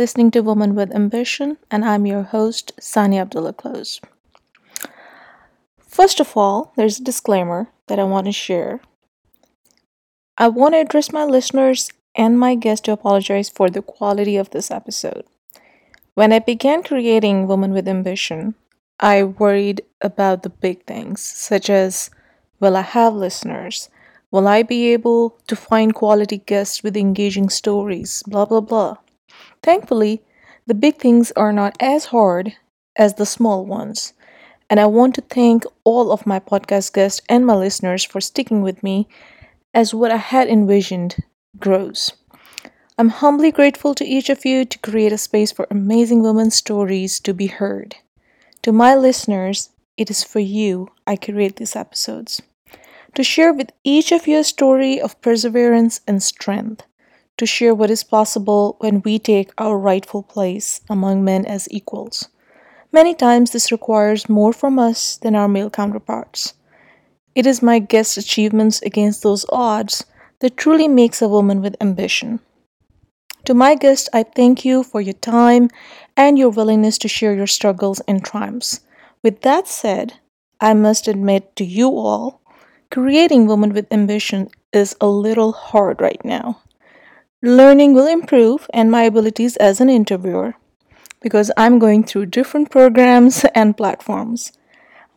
Listening 0.00 0.30
to 0.30 0.40
Woman 0.40 0.74
with 0.74 0.94
Ambition, 0.94 1.58
and 1.70 1.84
I'm 1.84 2.06
your 2.06 2.22
host, 2.22 2.72
Sani 2.80 3.18
Abdullah 3.18 3.52
Close. 3.52 4.00
First 5.86 6.20
of 6.20 6.34
all, 6.38 6.72
there's 6.74 6.98
a 6.98 7.04
disclaimer 7.04 7.68
that 7.86 7.98
I 7.98 8.04
want 8.04 8.24
to 8.24 8.32
share. 8.32 8.80
I 10.38 10.48
want 10.48 10.72
to 10.72 10.78
address 10.78 11.12
my 11.12 11.24
listeners 11.24 11.90
and 12.14 12.40
my 12.40 12.54
guests 12.54 12.86
to 12.86 12.92
apologize 12.92 13.50
for 13.50 13.68
the 13.68 13.82
quality 13.82 14.38
of 14.38 14.48
this 14.48 14.70
episode. 14.70 15.26
When 16.14 16.32
I 16.32 16.38
began 16.38 16.82
creating 16.82 17.46
Woman 17.46 17.72
with 17.74 17.86
Ambition, 17.86 18.54
I 19.00 19.22
worried 19.22 19.82
about 20.00 20.44
the 20.44 20.48
big 20.64 20.86
things, 20.86 21.20
such 21.20 21.68
as 21.68 22.08
will 22.58 22.74
I 22.74 22.88
have 22.96 23.12
listeners? 23.12 23.90
Will 24.30 24.48
I 24.48 24.62
be 24.62 24.94
able 24.94 25.36
to 25.46 25.54
find 25.54 25.94
quality 25.94 26.38
guests 26.38 26.82
with 26.82 26.96
engaging 26.96 27.50
stories? 27.50 28.22
Blah, 28.26 28.46
blah, 28.46 28.62
blah. 28.62 28.96
Thankfully, 29.62 30.22
the 30.66 30.74
big 30.74 30.96
things 30.96 31.32
are 31.32 31.52
not 31.52 31.76
as 31.80 32.06
hard 32.06 32.54
as 32.96 33.14
the 33.14 33.26
small 33.26 33.64
ones. 33.64 34.12
And 34.68 34.78
I 34.78 34.86
want 34.86 35.14
to 35.16 35.20
thank 35.22 35.64
all 35.84 36.12
of 36.12 36.26
my 36.26 36.38
podcast 36.38 36.92
guests 36.92 37.20
and 37.28 37.44
my 37.44 37.54
listeners 37.54 38.04
for 38.04 38.20
sticking 38.20 38.62
with 38.62 38.82
me 38.82 39.08
as 39.74 39.94
what 39.94 40.10
I 40.10 40.16
had 40.16 40.48
envisioned 40.48 41.16
grows. 41.58 42.12
I'm 42.98 43.08
humbly 43.08 43.50
grateful 43.50 43.94
to 43.94 44.04
each 44.04 44.30
of 44.30 44.44
you 44.44 44.64
to 44.64 44.78
create 44.78 45.12
a 45.12 45.18
space 45.18 45.50
for 45.50 45.66
amazing 45.70 46.22
women's 46.22 46.54
stories 46.54 47.18
to 47.20 47.34
be 47.34 47.46
heard. 47.46 47.96
To 48.62 48.72
my 48.72 48.94
listeners, 48.94 49.70
it 49.96 50.10
is 50.10 50.22
for 50.22 50.40
you 50.40 50.88
I 51.06 51.16
create 51.16 51.56
these 51.56 51.76
episodes 51.76 52.42
to 53.14 53.24
share 53.24 53.52
with 53.52 53.70
each 53.84 54.12
of 54.12 54.26
you 54.26 54.38
a 54.38 54.44
story 54.44 55.00
of 55.00 55.20
perseverance 55.20 56.00
and 56.06 56.22
strength, 56.22 56.84
to 57.40 57.46
share 57.46 57.74
what 57.74 57.90
is 57.90 58.04
possible 58.04 58.76
when 58.80 59.00
we 59.00 59.18
take 59.18 59.50
our 59.56 59.78
rightful 59.78 60.22
place 60.22 60.82
among 60.90 61.24
men 61.24 61.46
as 61.46 61.66
equals. 61.70 62.28
Many 62.92 63.14
times 63.14 63.50
this 63.50 63.72
requires 63.72 64.28
more 64.28 64.52
from 64.52 64.78
us 64.78 65.16
than 65.16 65.34
our 65.34 65.48
male 65.48 65.70
counterparts. 65.70 66.52
It 67.34 67.46
is 67.46 67.62
my 67.62 67.78
guest's 67.78 68.18
achievements 68.18 68.82
against 68.82 69.22
those 69.22 69.46
odds 69.48 70.04
that 70.40 70.58
truly 70.58 70.86
makes 70.86 71.22
a 71.22 71.28
woman 71.28 71.62
with 71.62 71.80
ambition. 71.80 72.40
To 73.46 73.54
my 73.54 73.74
guest, 73.74 74.10
I 74.12 74.22
thank 74.22 74.66
you 74.66 74.82
for 74.82 75.00
your 75.00 75.14
time 75.14 75.70
and 76.18 76.38
your 76.38 76.50
willingness 76.50 76.98
to 76.98 77.08
share 77.08 77.34
your 77.34 77.46
struggles 77.46 78.00
and 78.06 78.22
triumphs. 78.22 78.80
With 79.22 79.40
that 79.40 79.66
said, 79.66 80.20
I 80.60 80.74
must 80.74 81.08
admit 81.08 81.56
to 81.56 81.64
you 81.64 81.88
all 81.88 82.42
Creating 82.90 83.46
Women 83.46 83.72
with 83.72 83.90
Ambition 83.90 84.50
is 84.74 84.94
a 85.00 85.06
little 85.06 85.52
hard 85.52 86.02
right 86.02 86.22
now. 86.22 86.60
Learning 87.42 87.94
will 87.94 88.06
improve 88.06 88.68
and 88.74 88.90
my 88.90 89.04
abilities 89.04 89.56
as 89.56 89.80
an 89.80 89.88
interviewer 89.88 90.56
because 91.22 91.50
I'm 91.56 91.78
going 91.78 92.04
through 92.04 92.26
different 92.26 92.70
programs 92.70 93.46
and 93.54 93.74
platforms. 93.74 94.52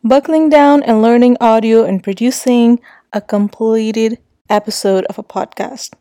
Buckling 0.02 0.48
down 0.48 0.82
and 0.84 1.02
learning 1.02 1.36
audio 1.38 1.84
and 1.84 2.02
producing 2.02 2.80
a 3.12 3.20
completed 3.20 4.18
episode 4.48 5.04
of 5.04 5.18
a 5.18 5.22
podcast. 5.22 5.92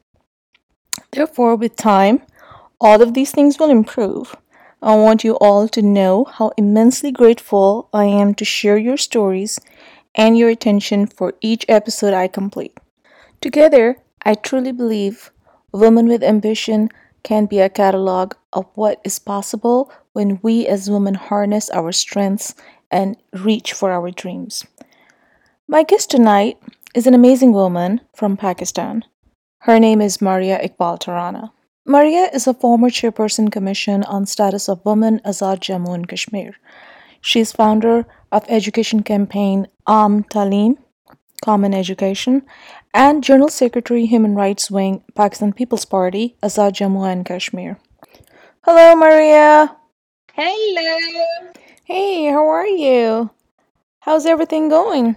Therefore, 1.12 1.58
with 1.58 1.76
time, 1.76 2.22
all 2.80 3.02
of 3.02 3.14
these 3.14 3.32
things 3.32 3.60
will 3.60 3.70
improve. 3.70 4.34
I 4.82 4.96
want 4.96 5.26
you 5.26 5.34
all 5.42 5.68
to 5.68 5.82
know 5.82 6.24
how 6.24 6.54
immensely 6.58 7.12
grateful 7.12 7.90
I 7.92 8.06
am 8.06 8.34
to 8.36 8.46
share 8.46 8.78
your 8.78 8.98
stories 8.98 9.60
and 10.16 10.38
your 10.38 10.50
attention 10.50 11.06
for 11.06 11.34
each 11.42 11.66
episode 11.68 12.14
I 12.14 12.30
complete. 12.30 12.78
Together, 13.42 13.98
I 14.26 14.36
truly 14.36 14.72
believe 14.72 15.33
Women 15.74 16.08
with 16.08 16.24
Ambition 16.24 16.90
can 17.24 17.48
be 17.48 17.60
a 17.60 17.68
catalog 17.68 18.36
of 18.54 18.68
what 18.76 19.02
is 19.04 19.18
possible 19.18 19.92
when 20.14 20.40
we 20.44 20.68
as 20.68 20.90
women 20.90 21.16
harness 21.16 21.68
our 21.72 21.92
strengths 21.92 22.54
and 22.92 23.18
reach 23.34 23.74
for 23.74 23.92
our 23.92 24.12
dreams. 24.12 24.68
My 25.68 25.82
guest 25.82 26.12
tonight 26.12 26.60
is 26.94 27.08
an 27.08 27.16
amazing 27.16 27.54
woman 27.54 28.02
from 28.16 28.38
Pakistan. 28.38 29.04
Her 29.62 29.80
name 29.80 30.00
is 30.00 30.22
Maria 30.22 30.60
Iqbal 30.60 31.02
Tarana. 31.02 31.52
Maria 31.88 32.30
is 32.32 32.46
a 32.46 32.54
former 32.54 32.90
chairperson 32.92 33.52
commission 33.52 34.04
on 34.04 34.28
status 34.28 34.70
of 34.70 34.86
women 34.86 35.22
Azad 35.26 35.60
Jammu 35.60 35.96
and 35.96 36.08
Kashmir. 36.08 36.54
She 37.20 37.40
is 37.40 37.52
founder 37.52 38.06
of 38.32 38.46
education 38.48 39.02
campaign 39.02 39.66
Aam 39.88 40.24
Talim, 40.30 40.78
Common 41.44 41.74
Education, 41.74 42.44
and 42.94 43.24
General 43.24 43.50
Secretary 43.50 44.06
Human 44.06 44.36
Rights 44.36 44.70
Wing, 44.70 45.04
Pakistan 45.16 45.54
People's 45.54 45.86
Party, 45.86 46.36
Azad 46.44 46.74
Jammu 46.74 47.12
and 47.12 47.26
Kashmir. 47.26 47.80
Hello, 48.64 48.96
Maria. 48.96 49.76
Hello. 50.34 50.98
Hey, 51.86 52.26
how 52.26 52.48
are 52.48 52.68
you? 52.68 53.30
How's 54.02 54.26
everything 54.26 54.70
going? 54.70 55.16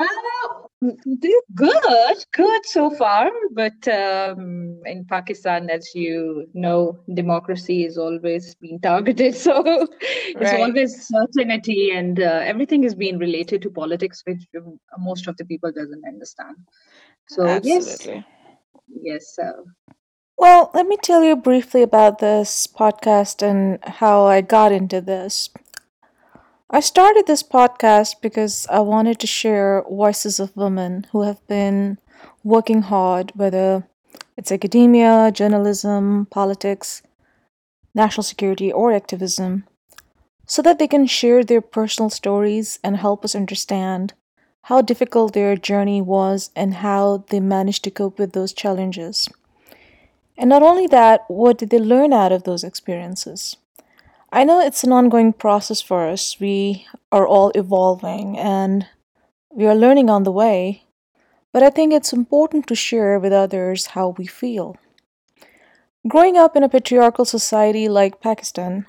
Oh, 0.00 0.68
good, 1.54 2.24
good 2.32 2.66
so 2.66 2.90
far. 2.90 3.30
But 3.52 3.86
um, 3.88 4.80
in 4.86 5.04
Pakistan, 5.06 5.68
as 5.70 5.90
you 5.94 6.48
know, 6.54 6.98
democracy 7.14 7.84
is 7.84 7.98
always 7.98 8.54
being 8.56 8.80
targeted. 8.80 9.34
So 9.48 9.62
it's 10.40 10.52
Right. 10.52 10.60
always 10.60 11.08
certainty, 11.08 11.90
and 11.90 12.20
uh, 12.20 12.40
everything 12.44 12.84
is 12.84 12.94
being 12.94 13.18
related 13.18 13.62
to 13.62 13.70
politics, 13.70 14.22
which 14.26 14.44
um, 14.56 14.78
most 14.98 15.26
of 15.26 15.36
the 15.36 15.44
people 15.44 15.72
doesn't 15.72 16.04
understand. 16.06 16.56
So 17.28 17.60
yes, 17.62 17.84
Absolutely. 17.86 18.24
yes. 18.88 19.34
So 19.34 19.66
Well, 20.38 20.70
let 20.74 20.86
me 20.86 20.96
tell 20.96 21.22
you 21.22 21.36
briefly 21.36 21.82
about 21.82 22.18
this 22.18 22.66
podcast 22.66 23.42
and 23.42 23.82
how 23.84 24.24
I 24.26 24.40
got 24.40 24.72
into 24.72 25.00
this. 25.00 25.50
I 26.70 26.80
started 26.80 27.26
this 27.26 27.42
podcast 27.42 28.20
because 28.20 28.66
I 28.68 28.80
wanted 28.80 29.18
to 29.20 29.26
share 29.26 29.84
voices 29.88 30.38
of 30.40 30.56
women 30.56 31.06
who 31.12 31.22
have 31.22 31.46
been 31.46 31.98
working 32.44 32.82
hard, 32.82 33.32
whether 33.34 33.86
it's 34.36 34.52
academia, 34.52 35.30
journalism, 35.32 36.26
politics, 36.30 37.02
national 37.94 38.24
security, 38.24 38.72
or 38.72 38.92
activism, 38.92 39.64
so 40.46 40.62
that 40.62 40.78
they 40.78 40.88
can 40.88 41.06
share 41.06 41.44
their 41.44 41.60
personal 41.62 42.10
stories 42.10 42.78
and 42.84 42.96
help 42.96 43.24
us 43.24 43.34
understand 43.34 44.14
how 44.62 44.82
difficult 44.82 45.32
their 45.32 45.56
journey 45.56 46.02
was 46.02 46.50
and 46.54 46.74
how 46.74 47.24
they 47.30 47.40
managed 47.40 47.84
to 47.84 47.90
cope 47.90 48.18
with 48.18 48.32
those 48.32 48.52
challenges. 48.52 49.28
And 50.36 50.50
not 50.50 50.62
only 50.62 50.86
that, 50.86 51.24
what 51.28 51.58
did 51.58 51.70
they 51.70 51.78
learn 51.78 52.12
out 52.12 52.32
of 52.32 52.44
those 52.44 52.62
experiences? 52.62 53.56
I 54.30 54.44
know 54.44 54.60
it's 54.60 54.84
an 54.84 54.92
ongoing 54.92 55.32
process 55.32 55.80
for 55.80 56.06
us. 56.06 56.38
We 56.38 56.86
are 57.10 57.26
all 57.26 57.50
evolving 57.54 58.38
and 58.38 58.86
we 59.50 59.66
are 59.66 59.74
learning 59.74 60.10
on 60.10 60.24
the 60.24 60.32
way, 60.32 60.84
but 61.52 61.62
I 61.62 61.70
think 61.70 61.92
it's 61.92 62.12
important 62.12 62.66
to 62.66 62.74
share 62.74 63.18
with 63.18 63.32
others 63.32 63.86
how 63.86 64.10
we 64.18 64.26
feel. 64.26 64.76
Growing 66.06 66.36
up 66.36 66.54
in 66.54 66.62
a 66.62 66.68
patriarchal 66.68 67.24
society 67.24 67.88
like 67.88 68.20
Pakistan, 68.20 68.86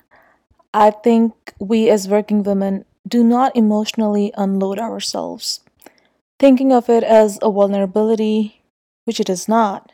I 0.72 0.90
think 0.90 1.54
we 1.58 1.88
as 1.90 2.06
working 2.06 2.42
women 2.42 2.84
do 3.06 3.24
not 3.24 3.56
emotionally 3.56 4.32
unload 4.36 4.78
ourselves, 4.78 5.60
thinking 6.38 6.72
of 6.72 6.88
it 6.88 7.02
as 7.02 7.38
a 7.42 7.50
vulnerability, 7.50 8.62
which 9.04 9.20
it 9.20 9.28
is 9.30 9.48
not. 9.48 9.92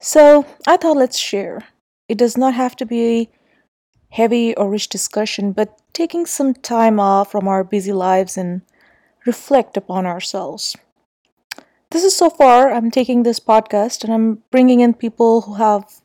So 0.00 0.46
I 0.66 0.76
thought 0.76 0.96
let's 0.96 1.18
share. 1.18 1.68
It 2.08 2.18
does 2.18 2.36
not 2.36 2.54
have 2.54 2.76
to 2.76 2.86
be 2.86 3.30
heavy 4.10 4.54
or 4.56 4.68
rich 4.68 4.88
discussion, 4.88 5.52
but 5.52 5.80
taking 5.92 6.26
some 6.26 6.54
time 6.54 7.00
off 7.00 7.30
from 7.32 7.48
our 7.48 7.64
busy 7.64 7.92
lives 7.92 8.36
and 8.36 8.62
reflect 9.24 9.76
upon 9.76 10.06
ourselves. 10.06 10.76
This 11.90 12.04
is 12.04 12.16
so 12.16 12.30
far, 12.30 12.72
I'm 12.72 12.90
taking 12.90 13.22
this 13.22 13.40
podcast 13.40 14.04
and 14.04 14.12
I'm 14.12 14.42
bringing 14.50 14.80
in 14.80 14.94
people 14.94 15.42
who 15.42 15.54
have 15.54 16.00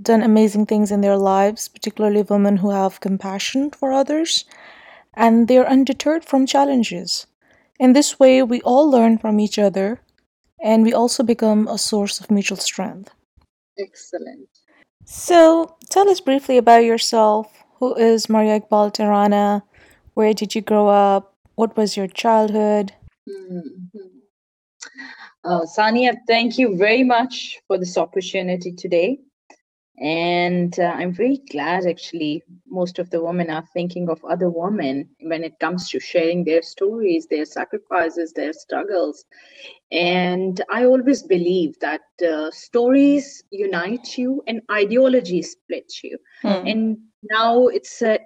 done 0.00 0.22
amazing 0.22 0.66
things 0.66 0.90
in 0.90 1.00
their 1.00 1.16
lives, 1.16 1.68
particularly 1.68 2.22
women 2.22 2.56
who 2.58 2.70
have 2.70 3.00
compassion 3.00 3.70
for 3.70 3.92
others 3.92 4.44
and 5.16 5.48
they're 5.48 5.68
undeterred 5.68 6.24
from 6.24 6.46
challenges. 6.46 7.26
In 7.78 7.92
this 7.92 8.18
way, 8.18 8.42
we 8.42 8.60
all 8.62 8.88
learn 8.90 9.18
from 9.18 9.40
each 9.40 9.58
other 9.58 10.00
and 10.62 10.82
we 10.82 10.92
also 10.92 11.22
become 11.22 11.68
a 11.68 11.78
source 11.78 12.20
of 12.20 12.30
mutual 12.30 12.56
strength. 12.56 13.10
Excellent. 13.78 14.48
So, 15.04 15.76
tell 15.90 16.08
us 16.08 16.20
briefly 16.20 16.56
about 16.56 16.84
yourself. 16.84 17.64
Who 17.78 17.94
is 17.96 18.28
Maria 18.28 18.60
Iqbal 18.60 18.94
Tarana? 18.94 19.62
Where 20.14 20.32
did 20.32 20.54
you 20.54 20.62
grow 20.62 20.88
up? 20.88 21.34
What 21.56 21.76
was 21.76 21.96
your 21.96 22.06
childhood? 22.06 22.94
Mhm. 23.28 23.90
Uh, 25.44 25.60
Sania, 25.66 26.16
thank 26.26 26.58
you 26.58 26.76
very 26.76 27.04
much 27.04 27.60
for 27.66 27.76
this 27.76 27.98
opportunity 27.98 28.72
today. 28.72 29.20
And 29.98 30.78
uh, 30.80 30.92
I'm 30.96 31.12
very 31.12 31.40
glad 31.50 31.86
actually 31.86 32.42
most 32.66 32.98
of 32.98 33.10
the 33.10 33.22
women 33.22 33.48
are 33.48 33.64
thinking 33.72 34.08
of 34.08 34.24
other 34.24 34.50
women 34.50 35.08
when 35.20 35.44
it 35.44 35.58
comes 35.60 35.88
to 35.90 36.00
sharing 36.00 36.44
their 36.44 36.62
stories, 36.62 37.26
their 37.28 37.44
sacrifices, 37.44 38.32
their 38.32 38.52
struggles. 38.52 39.24
And 39.92 40.60
I 40.68 40.84
always 40.84 41.22
believe 41.22 41.78
that 41.80 42.00
uh, 42.28 42.50
stories 42.50 43.44
unite 43.50 44.18
you 44.18 44.42
and 44.48 44.60
ideology 44.70 45.42
splits 45.42 46.02
you. 46.02 46.18
Hmm. 46.42 46.66
And 46.66 46.98
now 47.30 47.68
it's 47.68 48.02
uh, 48.02 48.18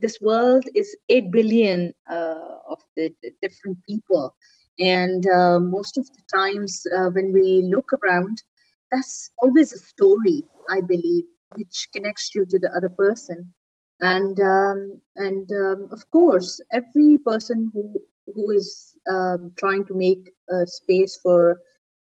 this 0.00 0.20
world 0.20 0.64
is 0.74 0.94
8 1.08 1.30
billion 1.30 1.94
uh, 2.10 2.58
of 2.68 2.80
the, 2.94 3.10
the 3.22 3.32
different 3.40 3.78
people. 3.88 4.36
And 4.78 5.26
uh, 5.26 5.58
most 5.60 5.96
of 5.96 6.06
the 6.06 6.22
times 6.34 6.86
uh, 6.94 7.08
when 7.08 7.32
we 7.32 7.62
look 7.62 7.90
around, 7.94 8.42
that's 8.90 9.30
always 9.42 9.72
a 9.72 9.78
story 9.78 10.44
i 10.70 10.80
believe 10.80 11.24
which 11.54 11.88
connects 11.92 12.34
you 12.34 12.44
to 12.46 12.58
the 12.58 12.70
other 12.76 12.88
person. 12.88 13.52
And 14.00 14.38
um, 14.40 15.00
and 15.16 15.50
um, 15.52 15.88
of 15.90 16.10
course 16.10 16.60
every 16.72 17.18
person 17.18 17.70
who 17.72 17.94
who 18.34 18.50
is 18.50 18.94
um, 19.10 19.52
trying 19.56 19.86
to 19.86 19.94
make 19.94 20.30
a 20.50 20.66
space 20.66 21.18
for 21.22 21.60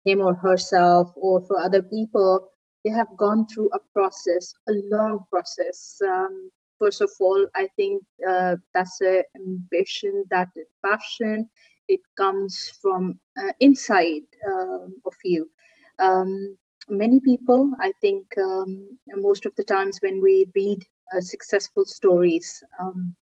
him 0.06 0.20
or 0.20 0.34
herself 0.34 1.12
or 1.16 1.42
for 1.46 1.60
other 1.60 1.82
people 1.82 2.48
they 2.84 2.90
have 2.90 3.08
gone 3.18 3.46
through 3.46 3.68
a 3.74 3.78
process 3.92 4.54
a 4.68 4.72
long 4.90 5.26
process. 5.30 6.00
Um, 6.02 6.50
first 6.78 7.02
of 7.02 7.10
all 7.20 7.46
i 7.54 7.68
think 7.76 8.02
uh, 8.26 8.56
that's 8.72 9.00
a 9.02 9.22
ambition 9.36 10.24
that 10.30 10.48
passion. 10.84 11.50
It 11.88 12.00
comes 12.16 12.72
from 12.80 13.20
uh, 13.36 13.52
inside 13.60 14.22
um, 14.46 14.94
of 15.04 15.14
you. 15.24 15.50
Um, 15.98 16.56
many 16.88 17.20
people, 17.20 17.70
I 17.80 17.92
think, 18.00 18.26
um, 18.38 18.98
most 19.16 19.46
of 19.46 19.54
the 19.56 19.64
times 19.64 19.98
when 20.00 20.20
we 20.20 20.46
read 20.54 20.82
uh, 21.14 21.20
successful 21.20 21.84
stories, 21.84 22.62
um, 22.80 23.14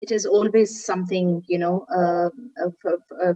it 0.00 0.10
is 0.10 0.26
always 0.26 0.84
something, 0.84 1.42
you 1.46 1.58
know, 1.58 1.86
uh, 1.94 2.30
uh, 3.22 3.34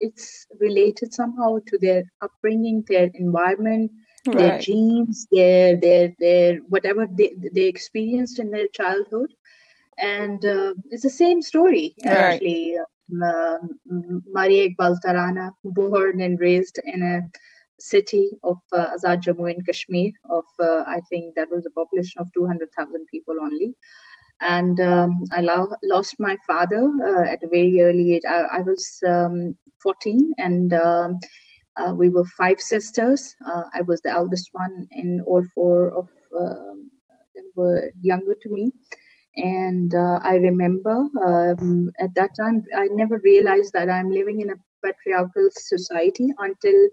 it's 0.00 0.46
related 0.58 1.14
somehow 1.14 1.58
to 1.66 1.78
their 1.78 2.02
upbringing, 2.22 2.84
their 2.88 3.10
environment, 3.14 3.90
right. 4.26 4.36
their 4.36 4.58
genes, 4.58 5.26
their 5.30 5.76
their 5.76 6.12
their 6.18 6.56
whatever 6.68 7.06
they 7.06 7.34
they 7.52 7.66
experienced 7.66 8.38
in 8.38 8.50
their 8.50 8.68
childhood, 8.68 9.32
and 9.98 10.44
uh, 10.44 10.74
it's 10.90 11.02
the 11.02 11.10
same 11.10 11.40
story 11.40 11.94
right. 12.04 12.16
actually. 12.16 12.76
Um, 13.22 14.22
Maria 14.32 14.70
Iqbal 14.70 14.96
Tarana, 15.04 15.50
born 15.62 16.22
and 16.22 16.40
raised 16.40 16.80
in 16.84 17.02
a 17.02 17.20
city 17.80 18.30
of 18.42 18.58
uh, 18.72 18.88
Azad 18.96 19.22
Jammu 19.22 19.50
and 19.50 19.64
Kashmir 19.66 20.12
of 20.30 20.44
uh, 20.60 20.84
I 20.86 21.00
think 21.10 21.34
that 21.36 21.48
was 21.50 21.66
a 21.66 21.70
population 21.70 22.20
of 22.20 22.32
200,000 22.32 23.06
people 23.10 23.36
only. 23.40 23.74
And 24.40 24.80
um, 24.80 25.24
I 25.32 25.40
lo- 25.40 25.74
lost 25.84 26.16
my 26.18 26.36
father 26.46 26.90
uh, 27.06 27.30
at 27.30 27.42
a 27.42 27.48
very 27.48 27.80
early 27.80 28.14
age. 28.14 28.22
I, 28.28 28.42
I 28.58 28.60
was 28.60 28.98
um, 29.06 29.56
14 29.82 30.32
and 30.38 30.72
um, 30.74 31.18
uh, 31.76 31.94
we 31.94 32.08
were 32.08 32.24
five 32.24 32.60
sisters. 32.60 33.34
Uh, 33.46 33.62
I 33.74 33.82
was 33.82 34.00
the 34.02 34.10
eldest 34.10 34.50
one 34.52 34.86
and 34.92 35.22
all 35.22 35.44
four 35.54 35.90
of 35.90 36.08
um, 36.38 36.90
them 37.34 37.44
were 37.56 37.90
younger 38.00 38.34
to 38.42 38.48
me. 38.50 38.72
And 39.36 39.94
uh, 39.94 40.20
I 40.22 40.36
remember 40.36 41.06
um, 41.24 41.90
at 41.98 42.14
that 42.14 42.30
time 42.38 42.64
I 42.76 42.88
never 42.92 43.20
realized 43.24 43.72
that 43.72 43.90
I'm 43.90 44.10
living 44.10 44.40
in 44.40 44.50
a 44.50 44.54
patriarchal 44.84 45.48
society 45.52 46.28
until 46.38 46.88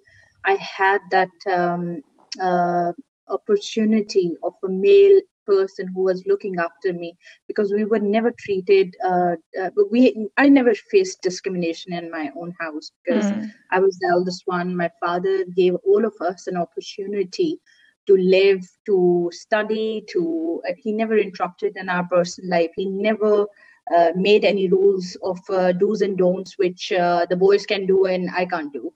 I 0.46 0.54
had 0.56 1.02
that 1.12 1.30
um, 1.52 2.02
uh, 2.42 2.92
opportunity 3.28 4.34
of 4.44 4.54
a 4.64 4.70
male 4.70 5.22
person 5.46 5.88
who 5.94 6.04
was 6.04 6.24
looking 6.28 6.56
after 6.60 6.94
me 6.94 7.18
because 7.48 7.74
we 7.74 7.84
were 7.84 8.00
never 8.00 8.32
treated 8.40 8.96
uh, 9.04 9.36
uh, 9.60 9.70
we 9.90 10.28
i 10.38 10.48
never 10.48 10.74
faced 10.92 11.22
discrimination 11.22 11.94
in 11.94 12.12
my 12.12 12.30
own 12.40 12.54
house 12.60 12.92
because 13.04 13.26
mm. 13.26 13.52
i 13.72 13.80
was 13.80 13.98
the 13.98 14.08
eldest 14.08 14.44
one. 14.46 14.76
My 14.76 14.92
father 15.00 15.46
gave 15.56 15.76
all 15.88 16.06
of 16.06 16.14
us 16.22 16.48
an 16.48 16.58
opportunity 16.58 17.60
to 18.08 18.18
live 18.18 18.62
to 18.86 19.30
study 19.34 20.04
to 20.10 20.62
uh, 20.68 20.74
he 20.78 20.92
never 20.92 21.18
interrupted 21.18 21.76
in 21.76 21.90
our 21.90 22.06
personal 22.08 22.50
life. 22.50 22.72
He 22.76 22.86
never 22.86 23.48
uh, 23.96 24.12
made 24.16 24.46
any 24.46 24.68
rules 24.68 25.18
of 25.24 25.40
uh, 25.50 25.72
do's 25.72 26.02
and 26.02 26.18
don'ts 26.18 26.58
which 26.58 26.92
uh, 26.92 27.26
the 27.30 27.36
boys 27.36 27.66
can 27.66 27.86
do 27.86 28.06
and 28.06 28.30
i 28.36 28.46
can't 28.46 28.72
do 28.72 28.94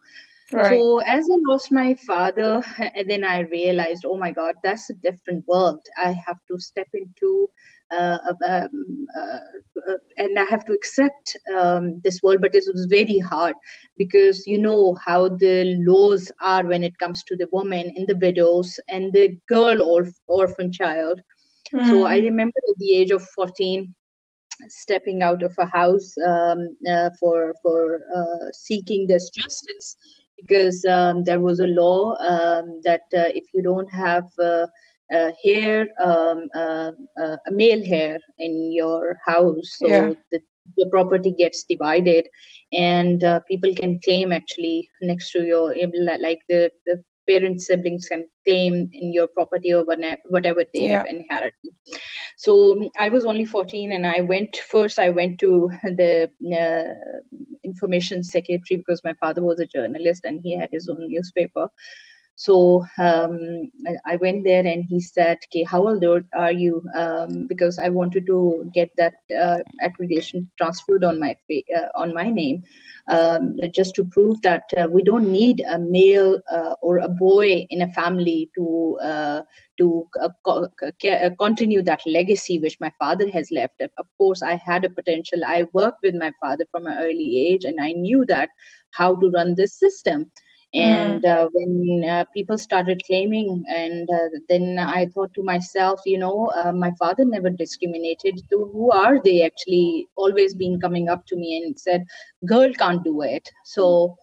Right. 0.55 0.69
So 0.69 0.99
as 0.99 1.25
I 1.29 1.35
lost 1.49 1.69
my 1.69 1.95
father, 2.07 2.63
and 2.95 3.09
then 3.09 3.25
I 3.25 3.41
realized, 3.41 4.05
oh 4.05 4.17
my 4.17 4.31
God, 4.31 4.55
that's 4.63 4.89
a 4.89 4.93
different 4.93 5.45
world. 5.47 5.85
I 5.97 6.13
have 6.25 6.37
to 6.49 6.57
step 6.57 6.87
into, 6.93 7.49
uh, 7.91 8.17
um, 8.47 9.07
uh, 9.17 9.39
uh, 9.89 9.97
and 10.15 10.39
I 10.39 10.45
have 10.45 10.63
to 10.65 10.71
accept 10.71 11.35
um, 11.53 11.99
this 12.05 12.23
world. 12.23 12.39
But 12.39 12.55
it 12.55 12.63
was 12.71 12.87
very 12.89 13.19
hard 13.19 13.55
because 13.97 14.47
you 14.47 14.57
know 14.57 14.97
how 15.05 15.27
the 15.27 15.75
laws 15.85 16.31
are 16.39 16.65
when 16.65 16.85
it 16.85 16.97
comes 16.99 17.21
to 17.23 17.35
the 17.35 17.49
woman 17.51 17.91
and 17.97 18.07
the 18.07 18.15
widows 18.15 18.79
and 18.87 19.11
the 19.11 19.37
girl 19.49 19.81
or 19.81 20.07
orphan 20.27 20.71
child. 20.71 21.19
Mm. 21.73 21.85
So 21.87 22.05
I 22.05 22.21
mm. 22.21 22.23
remember 22.23 22.57
at 22.69 22.77
the 22.77 22.95
age 22.95 23.11
of 23.11 23.27
14, 23.35 23.93
stepping 24.69 25.21
out 25.21 25.43
of 25.43 25.53
a 25.57 25.65
house 25.65 26.13
um, 26.25 26.77
uh, 26.89 27.09
for 27.19 27.53
for 27.61 27.99
uh, 28.15 28.51
seeking 28.53 29.05
this 29.05 29.29
justice 29.31 29.97
because 30.37 30.83
um, 30.85 31.23
there 31.23 31.39
was 31.39 31.59
a 31.59 31.67
law 31.67 32.15
um, 32.19 32.81
that 32.83 33.03
uh, 33.13 33.31
if 33.33 33.45
you 33.53 33.61
don't 33.61 33.91
have 33.91 34.25
uh, 34.39 34.67
uh, 35.13 35.31
heir, 35.43 35.87
um, 36.03 36.47
uh, 36.55 36.91
uh, 37.21 37.37
a 37.47 37.51
male 37.51 37.81
heir 37.85 38.19
in 38.39 38.71
your 38.71 39.17
house, 39.25 39.77
so 39.77 39.87
yeah. 39.87 40.13
the, 40.31 40.39
the 40.77 40.87
property 40.89 41.31
gets 41.31 41.63
divided, 41.63 42.27
and 42.73 43.23
uh, 43.23 43.39
people 43.41 43.73
can 43.75 43.99
claim 43.99 44.31
actually 44.31 44.89
next 45.01 45.31
to 45.31 45.43
your 45.43 45.75
like 46.19 46.39
the, 46.49 46.71
the 46.85 47.03
parent 47.27 47.61
siblings 47.61 48.07
can 48.07 48.25
claim 48.45 48.89
in 48.93 49.13
your 49.13 49.27
property 49.27 49.73
or 49.73 49.83
whatever 49.83 50.63
they 50.73 50.87
yeah. 50.87 50.97
have 50.99 51.07
inherited. 51.07 51.71
So 52.37 52.89
I 52.99 53.09
was 53.09 53.25
only 53.25 53.45
14 53.45 53.91
and 53.91 54.05
I 54.05 54.21
went 54.21 54.57
first, 54.57 54.99
I 54.99 55.09
went 55.09 55.39
to 55.39 55.69
the 55.83 56.29
uh, 56.53 57.19
information 57.63 58.23
secretary 58.23 58.77
because 58.77 59.03
my 59.03 59.13
father 59.13 59.41
was 59.43 59.59
a 59.59 59.65
journalist 59.65 60.25
and 60.25 60.41
he 60.41 60.57
had 60.57 60.69
his 60.71 60.89
own 60.89 61.07
newspaper. 61.09 61.69
So 62.35 62.85
um, 62.97 63.71
I 64.05 64.17
went 64.17 64.43
there 64.43 64.65
and 64.65 64.83
he 64.85 64.99
said, 64.99 65.37
"Okay, 65.45 65.63
how 65.63 65.87
old 65.87 66.03
are 66.33 66.51
you?" 66.51 66.83
Um, 66.95 67.47
because 67.47 67.79
I 67.79 67.89
wanted 67.89 68.25
to 68.27 68.69
get 68.73 68.89
that 68.97 69.13
uh, 69.37 69.59
accreditation 69.83 70.47
transferred 70.57 71.03
on 71.03 71.19
my 71.19 71.35
uh, 71.75 71.87
on 71.95 72.13
my 72.13 72.29
name, 72.29 72.63
um, 73.09 73.57
just 73.71 73.95
to 73.95 74.03
prove 74.03 74.41
that 74.41 74.63
uh, 74.77 74.87
we 74.91 75.01
don't 75.03 75.31
need 75.31 75.61
a 75.69 75.79
male 75.79 76.39
uh, 76.51 76.75
or 76.81 76.97
a 76.99 77.07
boy 77.07 77.65
in 77.69 77.81
a 77.81 77.91
family 77.93 78.49
to 78.55 78.97
uh, 79.01 79.41
to 79.77 80.07
uh, 80.21 80.29
co- 80.45 80.69
continue 81.39 81.81
that 81.83 82.01
legacy 82.05 82.59
which 82.59 82.79
my 82.79 82.91
father 82.99 83.29
has 83.31 83.49
left. 83.51 83.81
Of 83.81 84.07
course, 84.17 84.41
I 84.41 84.55
had 84.55 84.83
a 84.85 84.89
potential. 84.89 85.39
I 85.45 85.67
worked 85.73 85.99
with 86.03 86.15
my 86.15 86.31
father 86.41 86.65
from 86.71 86.87
an 86.87 86.97
early 86.99 87.47
age, 87.47 87.63
and 87.65 87.79
I 87.79 87.91
knew 87.93 88.25
that 88.27 88.49
how 88.91 89.15
to 89.15 89.29
run 89.29 89.55
this 89.55 89.73
system 89.73 90.31
and 90.75 91.23
mm. 91.23 91.45
uh, 91.45 91.49
when 91.53 92.09
uh, 92.09 92.25
people 92.33 92.57
started 92.57 93.01
claiming 93.07 93.63
and 93.69 94.09
uh, 94.09 94.27
then 94.49 94.77
i 94.79 95.05
thought 95.13 95.33
to 95.33 95.43
myself 95.43 96.01
you 96.05 96.17
know 96.17 96.51
uh, 96.55 96.71
my 96.71 96.91
father 96.99 97.23
never 97.23 97.49
discriminated 97.49 98.39
so 98.49 98.69
who 98.73 98.91
are 98.91 99.21
they 99.23 99.41
actually 99.43 100.07
always 100.17 100.53
been 100.53 100.79
coming 100.79 101.07
up 101.07 101.25
to 101.25 101.35
me 101.37 101.63
and 101.63 101.79
said 101.79 102.05
girl 102.45 102.71
can't 102.73 103.03
do 103.03 103.21
it 103.21 103.49
so 103.63 104.15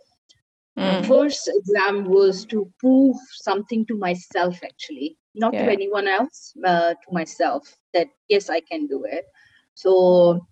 mm. 0.79 1.07
first 1.07 1.51
exam 1.55 2.05
was 2.05 2.45
to 2.45 2.71
prove 2.79 3.17
something 3.31 3.87
to 3.87 3.97
myself 3.97 4.61
actually 4.63 5.17
not 5.35 5.55
yeah. 5.55 5.65
to 5.65 5.73
anyone 5.73 6.07
else 6.07 6.53
uh, 6.67 6.91
to 6.91 7.13
myself 7.13 7.77
that 7.95 8.09
yes 8.29 8.51
i 8.51 8.61
can 8.61 8.87
do 8.87 9.05
it 9.05 9.25
so 9.75 10.47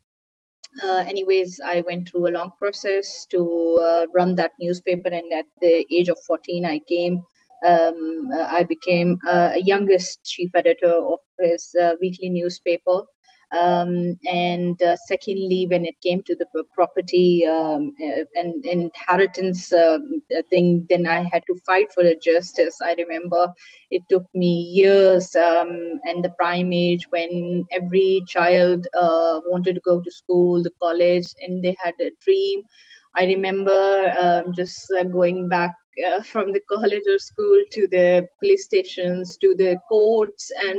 uh, 0.83 1.05
anyways, 1.07 1.61
I 1.65 1.83
went 1.87 2.09
through 2.09 2.29
a 2.29 2.35
long 2.37 2.53
process 2.59 3.27
to 3.31 3.79
uh, 3.83 4.07
run 4.15 4.35
that 4.37 4.53
newspaper, 4.61 5.09
and 5.09 5.33
at 5.33 5.47
the 5.61 5.87
age 5.93 6.09
of 6.09 6.19
14, 6.27 6.65
I 6.65 6.81
came. 6.89 7.23
Um, 7.67 8.29
uh, 8.35 8.47
I 8.51 8.63
became 8.63 9.19
uh, 9.29 9.51
a 9.55 9.61
youngest 9.61 10.25
chief 10.25 10.51
editor 10.55 10.95
of 10.95 11.19
his 11.39 11.75
uh, 11.81 11.95
weekly 12.01 12.31
newspaper. 12.31 13.03
Um, 13.53 14.19
and 14.31 14.81
uh, 14.83 14.97
secondly, 14.97 15.67
when 15.69 15.85
it 15.85 16.01
came 16.03 16.23
to 16.23 16.35
the 16.37 16.47
property 16.75 17.47
um, 17.47 17.95
uh, 18.03 18.25
and 18.35 18.65
inheritance 18.65 19.73
uh, 19.73 19.99
thing, 20.51 20.87
then 20.89 21.07
I 21.07 21.23
had 21.33 21.43
to 21.47 21.57
fight 21.67 21.93
for 21.93 22.03
the 22.03 22.17
justice. 22.23 22.79
I 22.83 22.95
remember 22.99 23.53
it 23.91 24.03
took 24.09 24.25
me 24.35 24.47
years 24.73 25.35
um, 25.37 26.01
and 26.05 26.25
the 26.25 26.31
prime 26.39 26.73
age 26.73 27.07
when 27.11 27.65
every 27.73 28.23
child 28.27 28.87
uh, 28.99 29.41
wanted 29.47 29.75
to 29.75 29.81
go 29.81 30.01
to 30.01 30.11
school, 30.11 30.63
the 30.63 30.73
college, 30.81 31.27
and 31.43 31.63
they 31.63 31.77
had 31.83 31.95
a 32.01 32.11
dream. 32.25 32.63
I 33.17 33.25
remember 33.27 34.13
um, 34.21 34.53
just 34.55 34.93
uh, 34.99 35.05
going 35.05 35.49
back 35.49 35.75
uh, 36.09 36.23
from 36.33 36.53
the 36.53 36.61
college 36.71 37.03
or 37.09 37.19
school 37.19 37.63
to 37.73 37.89
the 37.91 38.27
police 38.41 38.65
stations 38.65 39.37
to 39.39 39.55
the 39.57 39.77
courts 39.89 40.51
and 40.67 40.79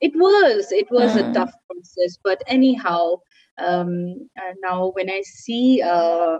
it 0.00 0.14
was 0.14 0.72
it 0.72 0.86
was 0.90 1.12
mm. 1.12 1.30
a 1.30 1.32
tough 1.32 1.52
process 1.68 2.18
but 2.22 2.42
anyhow 2.46 3.14
um, 3.58 4.28
now 4.62 4.90
when 4.94 5.10
i 5.10 5.22
see 5.22 5.82
uh, 5.82 6.38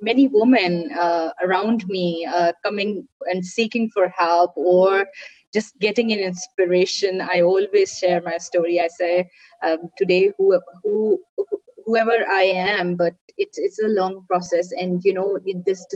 many 0.00 0.28
women 0.28 0.90
uh, 0.98 1.30
around 1.42 1.86
me 1.88 2.26
uh, 2.26 2.52
coming 2.64 3.06
and 3.26 3.44
seeking 3.44 3.88
for 3.90 4.08
help 4.08 4.52
or 4.56 5.06
just 5.52 5.78
getting 5.78 6.12
an 6.12 6.18
inspiration 6.18 7.20
i 7.32 7.40
always 7.40 7.98
share 7.98 8.20
my 8.22 8.36
story 8.38 8.80
i 8.80 8.88
say 8.88 9.28
um, 9.62 9.78
today 9.96 10.32
who, 10.36 10.58
who 10.82 11.20
whoever 11.86 12.18
i 12.30 12.42
am 12.42 12.94
but 12.96 13.14
it's 13.38 13.58
it's 13.58 13.82
a 13.82 13.88
long 13.88 14.24
process 14.28 14.72
and 14.72 15.02
you 15.04 15.14
know 15.14 15.38
this 15.66 15.86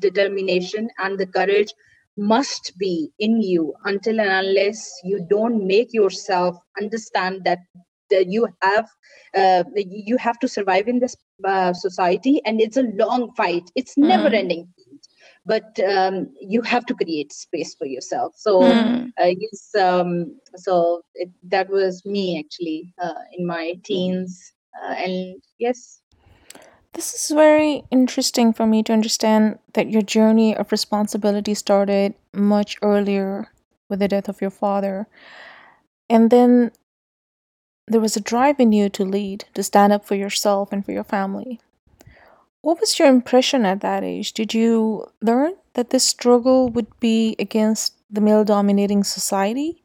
determination 0.00 0.88
and 0.98 1.18
the 1.18 1.26
courage 1.26 1.72
must 2.18 2.76
be 2.78 3.10
in 3.18 3.40
you 3.40 3.74
until 3.84 4.20
and 4.20 4.46
unless 4.46 4.90
you 5.04 5.24
don't 5.30 5.66
make 5.66 5.92
yourself 5.92 6.56
understand 6.80 7.42
that, 7.44 7.60
that 8.10 8.26
you 8.26 8.48
have 8.60 8.88
uh, 9.36 9.62
you 9.74 10.16
have 10.16 10.38
to 10.40 10.48
survive 10.48 10.88
in 10.88 10.98
this 10.98 11.16
uh, 11.44 11.72
society 11.72 12.40
and 12.44 12.60
it's 12.60 12.76
a 12.76 12.90
long 12.94 13.32
fight 13.36 13.70
it's 13.76 13.94
mm. 13.94 14.08
never 14.08 14.28
ending 14.28 14.66
but 15.46 15.78
um, 15.80 16.28
you 16.40 16.60
have 16.62 16.84
to 16.86 16.94
create 16.94 17.32
space 17.32 17.74
for 17.74 17.86
yourself 17.86 18.32
so 18.36 18.62
mm. 18.62 19.08
uh, 19.20 19.32
yes 19.38 19.74
um, 19.78 20.36
so 20.56 21.02
it, 21.14 21.30
that 21.42 21.68
was 21.68 22.04
me 22.04 22.38
actually 22.38 22.92
uh, 23.00 23.22
in 23.36 23.46
my 23.46 23.74
teens 23.84 24.52
uh, 24.82 24.94
and 24.94 25.40
yes 25.58 26.00
this 26.98 27.14
is 27.14 27.30
very 27.30 27.84
interesting 27.92 28.52
for 28.52 28.66
me 28.66 28.82
to 28.82 28.92
understand 28.92 29.56
that 29.74 29.88
your 29.88 30.02
journey 30.02 30.56
of 30.56 30.72
responsibility 30.72 31.54
started 31.54 32.12
much 32.34 32.76
earlier 32.82 33.52
with 33.88 34.00
the 34.00 34.08
death 34.08 34.28
of 34.28 34.40
your 34.40 34.50
father. 34.50 35.06
And 36.10 36.28
then 36.30 36.72
there 37.86 38.00
was 38.00 38.16
a 38.16 38.20
drive 38.20 38.58
in 38.58 38.72
you 38.72 38.88
to 38.88 39.04
lead, 39.04 39.44
to 39.54 39.62
stand 39.62 39.92
up 39.92 40.04
for 40.04 40.16
yourself 40.16 40.72
and 40.72 40.84
for 40.84 40.90
your 40.90 41.04
family. 41.04 41.60
What 42.62 42.80
was 42.80 42.98
your 42.98 43.06
impression 43.06 43.64
at 43.64 43.80
that 43.82 44.02
age? 44.02 44.32
Did 44.32 44.52
you 44.52 45.06
learn 45.22 45.52
that 45.74 45.90
this 45.90 46.02
struggle 46.02 46.68
would 46.70 46.98
be 46.98 47.36
against 47.38 47.94
the 48.10 48.20
male 48.20 48.42
dominating 48.42 49.04
society? 49.04 49.84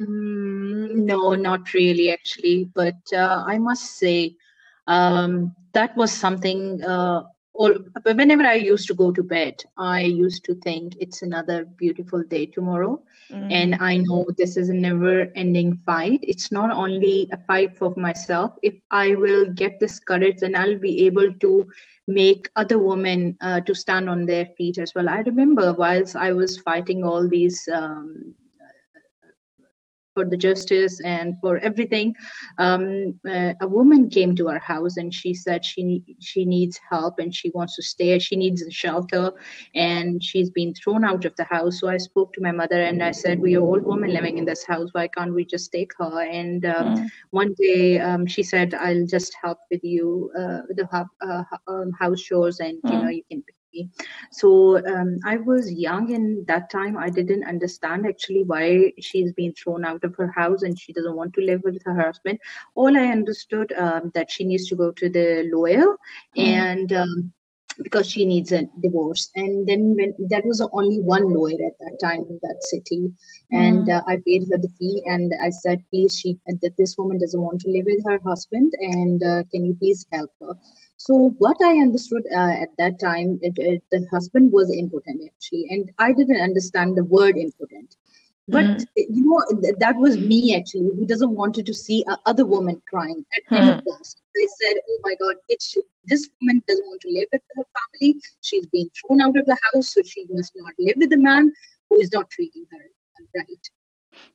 Mm, 0.00 1.06
no, 1.06 1.34
not 1.34 1.72
really, 1.72 2.10
actually. 2.10 2.64
But 2.74 2.96
uh, 3.12 3.44
I 3.46 3.58
must 3.58 3.96
say, 3.96 4.34
um, 4.88 5.54
that 5.72 5.96
was 5.96 6.12
something 6.12 6.82
uh, 6.82 7.22
whenever 8.04 8.44
i 8.44 8.54
used 8.54 8.86
to 8.86 8.94
go 8.94 9.10
to 9.10 9.22
bed 9.22 9.62
i 9.76 10.00
used 10.00 10.44
to 10.44 10.54
think 10.56 10.94
it's 11.00 11.22
another 11.22 11.64
beautiful 11.64 12.22
day 12.22 12.46
tomorrow. 12.46 13.00
Mm. 13.32 13.52
and 13.52 13.74
i 13.80 13.98
know 13.98 14.24
this 14.38 14.56
is 14.56 14.70
a 14.70 14.74
never 14.74 15.30
ending 15.34 15.78
fight. 15.84 16.20
It's 16.22 16.50
not 16.50 16.70
only 16.70 17.28
a 17.30 17.36
fight 17.36 17.76
for 17.76 17.92
myself. 17.96 18.52
If 18.62 18.74
i 18.90 19.14
will 19.14 19.52
get 19.52 19.78
this 19.80 19.98
courage 19.98 20.38
then 20.40 20.56
i'll 20.56 20.78
be 20.78 21.06
able 21.06 21.32
to 21.34 21.66
make 22.06 22.48
other 22.56 22.78
women 22.78 23.36
uh, 23.42 23.60
to 23.60 23.74
stand 23.74 24.08
on 24.08 24.24
their 24.24 24.46
feet 24.56 24.78
as 24.78 24.94
well. 24.94 25.08
I 25.10 25.18
remember 25.20 25.74
whilst 25.74 26.16
i 26.16 26.32
was 26.32 26.58
fighting 26.58 27.04
all 27.04 27.28
these 27.28 27.68
um, 27.72 28.34
for 30.18 30.24
the 30.28 30.36
justice 30.36 31.00
and 31.00 31.36
for 31.40 31.58
everything. 31.58 32.12
Um, 32.58 33.20
uh, 33.34 33.52
a 33.60 33.68
woman 33.68 34.10
came 34.10 34.34
to 34.36 34.48
our 34.48 34.58
house 34.58 34.96
and 34.96 35.14
she 35.14 35.32
said 35.32 35.64
she 35.64 35.84
she 36.18 36.44
needs 36.44 36.80
help 36.90 37.14
and 37.20 37.32
she 37.32 37.50
wants 37.50 37.76
to 37.76 37.82
stay. 37.82 38.18
She 38.18 38.36
needs 38.44 38.62
a 38.62 38.70
shelter 38.70 39.30
and 39.76 40.22
she's 40.28 40.50
been 40.50 40.74
thrown 40.74 41.04
out 41.04 41.24
of 41.24 41.36
the 41.36 41.44
house. 41.44 41.78
So 41.78 41.88
I 41.88 41.98
spoke 41.98 42.32
to 42.32 42.40
my 42.40 42.50
mother 42.50 42.80
and 42.82 43.00
I 43.10 43.12
said, 43.12 43.38
"We 43.38 43.56
are 43.56 43.68
old 43.70 43.84
women 43.84 44.12
living 44.18 44.38
in 44.38 44.44
this 44.44 44.64
house. 44.66 44.88
Why 44.92 45.06
can't 45.16 45.34
we 45.38 45.44
just 45.44 45.70
take 45.70 45.92
her?" 45.98 46.16
And 46.40 46.66
um, 46.66 46.86
mm. 46.96 47.08
one 47.30 47.54
day 47.66 48.00
um, 48.00 48.26
she 48.26 48.42
said, 48.42 48.74
"I'll 48.74 49.06
just 49.06 49.32
help 49.42 49.58
with 49.70 49.84
you 49.84 50.32
uh, 50.36 50.60
the 50.78 50.86
uh, 51.30 51.44
um, 51.68 51.92
house 52.00 52.20
chores 52.20 52.58
and 52.58 52.82
mm. 52.82 52.92
you 52.92 52.98
know 53.02 53.12
you 53.18 53.22
can 53.30 53.42
so 54.30 54.78
um, 54.86 55.18
I 55.24 55.36
was 55.36 55.72
young 55.72 56.10
in 56.10 56.44
that 56.48 56.70
time. 56.70 56.96
I 56.96 57.10
didn't 57.10 57.44
understand 57.44 58.06
actually 58.06 58.44
why 58.44 58.92
she's 59.00 59.32
been 59.32 59.52
thrown 59.54 59.84
out 59.84 60.04
of 60.04 60.14
her 60.16 60.30
house 60.30 60.62
and 60.62 60.78
she 60.78 60.92
doesn't 60.92 61.16
want 61.16 61.34
to 61.34 61.40
live 61.40 61.62
with 61.64 61.82
her 61.84 62.00
husband. 62.00 62.38
All 62.74 62.96
I 62.96 63.06
understood 63.06 63.72
um, 63.72 64.10
that 64.14 64.30
she 64.30 64.44
needs 64.44 64.68
to 64.68 64.76
go 64.76 64.92
to 64.92 65.08
the 65.08 65.48
lawyer 65.52 65.86
mm. 66.36 66.46
and. 66.46 66.92
Um, 66.92 67.32
because 67.80 68.10
she 68.10 68.24
needs 68.26 68.50
a 68.50 68.64
divorce 68.82 69.30
and 69.36 69.64
then 69.64 69.94
when 69.94 70.12
there 70.18 70.42
was 70.44 70.60
only 70.72 71.00
one 71.00 71.32
lawyer 71.32 71.54
at 71.64 71.78
that 71.78 71.96
time 72.02 72.24
in 72.28 72.36
that 72.42 72.56
city 72.62 73.08
and 73.52 73.86
mm. 73.86 73.96
uh, 73.96 74.02
i 74.08 74.16
paid 74.26 74.42
her 74.50 74.58
the 74.58 74.68
fee 74.78 75.00
and 75.06 75.32
i 75.40 75.48
said 75.48 75.80
please 75.90 76.18
she 76.18 76.36
that 76.46 76.76
this 76.76 76.98
woman 76.98 77.20
doesn't 77.20 77.40
want 77.40 77.60
to 77.60 77.70
live 77.70 77.84
with 77.86 78.04
her 78.04 78.20
husband 78.24 78.72
and 78.80 79.22
uh, 79.22 79.44
can 79.52 79.64
you 79.64 79.74
please 79.74 80.06
help 80.12 80.30
her 80.40 80.54
so 80.98 81.32
what 81.38 81.56
I 81.62 81.78
understood 81.78 82.24
uh, 82.34 82.54
at 82.62 82.70
that 82.76 82.98
time, 82.98 83.38
it, 83.40 83.54
it, 83.56 83.82
the 83.92 84.04
husband 84.10 84.50
was 84.52 84.68
impotent 84.76 85.22
actually, 85.24 85.68
and 85.70 85.90
I 85.98 86.12
didn't 86.12 86.40
understand 86.40 86.96
the 86.96 87.04
word 87.04 87.36
impotent. 87.36 87.94
But 88.48 88.64
mm. 88.64 88.84
you 88.96 89.24
know 89.24 89.60
that 89.78 89.94
was 89.96 90.18
me 90.18 90.56
actually, 90.56 90.90
who 90.96 91.06
doesn't 91.06 91.30
wanted 91.30 91.66
to 91.66 91.74
see 91.74 92.04
a 92.08 92.18
other 92.26 92.44
woman 92.44 92.82
crying 92.88 93.24
at 93.36 93.54
mm. 93.54 93.60
any 93.60 93.82
cost. 93.82 94.22
I 94.36 94.46
said, 94.60 94.76
"Oh 94.90 94.98
my 95.04 95.14
God, 95.20 95.36
it's 95.48 95.76
this 96.06 96.28
woman 96.40 96.62
doesn't 96.66 96.86
want 96.86 97.00
to 97.02 97.10
live 97.10 97.28
with 97.32 97.42
her 97.54 97.64
family. 97.78 98.20
She's 98.40 98.66
being 98.66 98.90
thrown 98.98 99.20
out 99.20 99.36
of 99.36 99.46
the 99.46 99.58
house, 99.72 99.94
so 99.94 100.02
she 100.02 100.26
must 100.30 100.52
not 100.56 100.72
live 100.80 100.96
with 100.96 101.10
the 101.10 101.16
man 101.16 101.52
who 101.88 102.00
is 102.00 102.10
not 102.12 102.28
treating 102.30 102.66
her 102.72 102.84
right." 103.36 103.70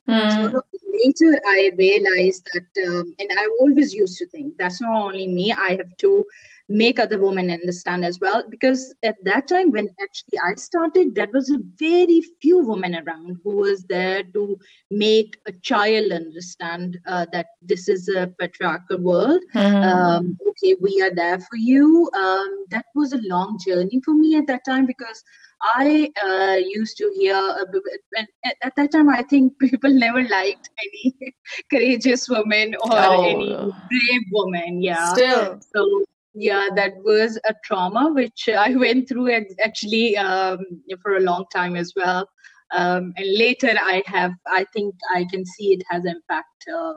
Mm. 0.08 0.52
So 0.52 0.62
later, 1.04 1.40
I 1.46 1.72
realized 1.76 2.48
that, 2.54 2.86
um, 2.86 3.14
and 3.18 3.28
I 3.32 3.46
always 3.60 3.92
used 3.92 4.18
to 4.18 4.26
think 4.28 4.54
that's 4.58 4.80
not 4.80 5.02
only 5.02 5.26
me. 5.26 5.52
I 5.52 5.70
have 5.70 5.96
to 5.98 6.24
make 6.68 6.98
other 6.98 7.18
women 7.18 7.50
understand 7.50 8.04
as 8.04 8.18
well 8.20 8.42
because 8.48 8.94
at 9.02 9.16
that 9.22 9.46
time 9.46 9.70
when 9.70 9.86
actually 10.02 10.38
i 10.46 10.54
started 10.54 11.14
there 11.14 11.28
was 11.32 11.50
a 11.50 11.58
very 11.78 12.22
few 12.40 12.58
women 12.58 12.94
around 12.96 13.36
who 13.44 13.56
was 13.56 13.84
there 13.84 14.22
to 14.22 14.58
make 14.90 15.36
a 15.46 15.52
child 15.52 16.10
understand 16.10 16.98
uh, 17.06 17.26
that 17.32 17.46
this 17.60 17.86
is 17.88 18.08
a 18.08 18.32
patriarchal 18.38 18.98
world 18.98 19.40
mm-hmm. 19.54 19.76
um, 19.76 20.38
okay 20.48 20.74
we 20.80 21.02
are 21.02 21.14
there 21.14 21.38
for 21.38 21.56
you 21.56 22.10
um, 22.16 22.64
that 22.70 22.86
was 22.94 23.12
a 23.12 23.20
long 23.24 23.58
journey 23.66 24.00
for 24.02 24.14
me 24.14 24.36
at 24.36 24.46
that 24.46 24.64
time 24.64 24.86
because 24.86 25.22
I 25.64 26.10
uh, 26.22 26.56
used 26.56 26.96
to 26.98 27.10
hear, 27.14 27.34
uh, 27.34 28.22
at 28.62 28.76
that 28.76 28.92
time, 28.92 29.08
I 29.08 29.22
think 29.22 29.58
people 29.60 29.92
never 29.92 30.22
liked 30.28 30.70
any 30.84 31.34
courageous 31.70 32.28
woman 32.28 32.74
or 32.74 32.92
oh. 32.92 33.24
any 33.24 33.48
brave 33.48 34.22
woman. 34.30 34.82
Yeah. 34.82 35.12
Still. 35.12 35.60
So 35.74 36.04
yeah 36.34 36.68
that 36.74 36.92
was 37.04 37.38
a 37.48 37.54
trauma 37.64 38.12
which 38.12 38.48
i 38.58 38.74
went 38.84 39.08
through 39.08 39.30
actually 39.64 40.16
um, 40.16 40.58
for 41.00 41.16
a 41.16 41.20
long 41.20 41.44
time 41.52 41.76
as 41.76 41.92
well 41.96 42.28
um, 42.72 43.12
and 43.16 43.38
later 43.38 43.72
i 43.80 44.02
have 44.06 44.32
i 44.48 44.64
think 44.72 44.94
i 45.14 45.24
can 45.30 45.44
see 45.46 45.72
it 45.74 45.82
has 45.88 46.04
impact 46.04 46.66
uh, 46.74 46.94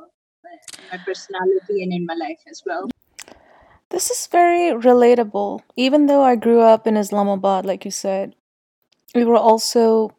my 0.92 0.98
personality 1.06 1.84
and 1.84 1.94
in 1.94 2.06
my 2.06 2.16
life 2.16 2.40
as 2.50 2.64
well 2.66 2.90
this 3.90 4.10
is 4.10 4.28
very 4.28 4.72
relatable 4.82 5.62
even 5.76 6.08
though 6.08 6.24
i 6.24 6.36
grew 6.36 6.62
up 6.62 6.88
in 6.88 6.98
islamabad 6.98 7.66
like 7.66 7.86
you 7.86 7.92
said 7.92 8.36
we 9.16 9.24
were 9.24 9.38
also 9.38 10.16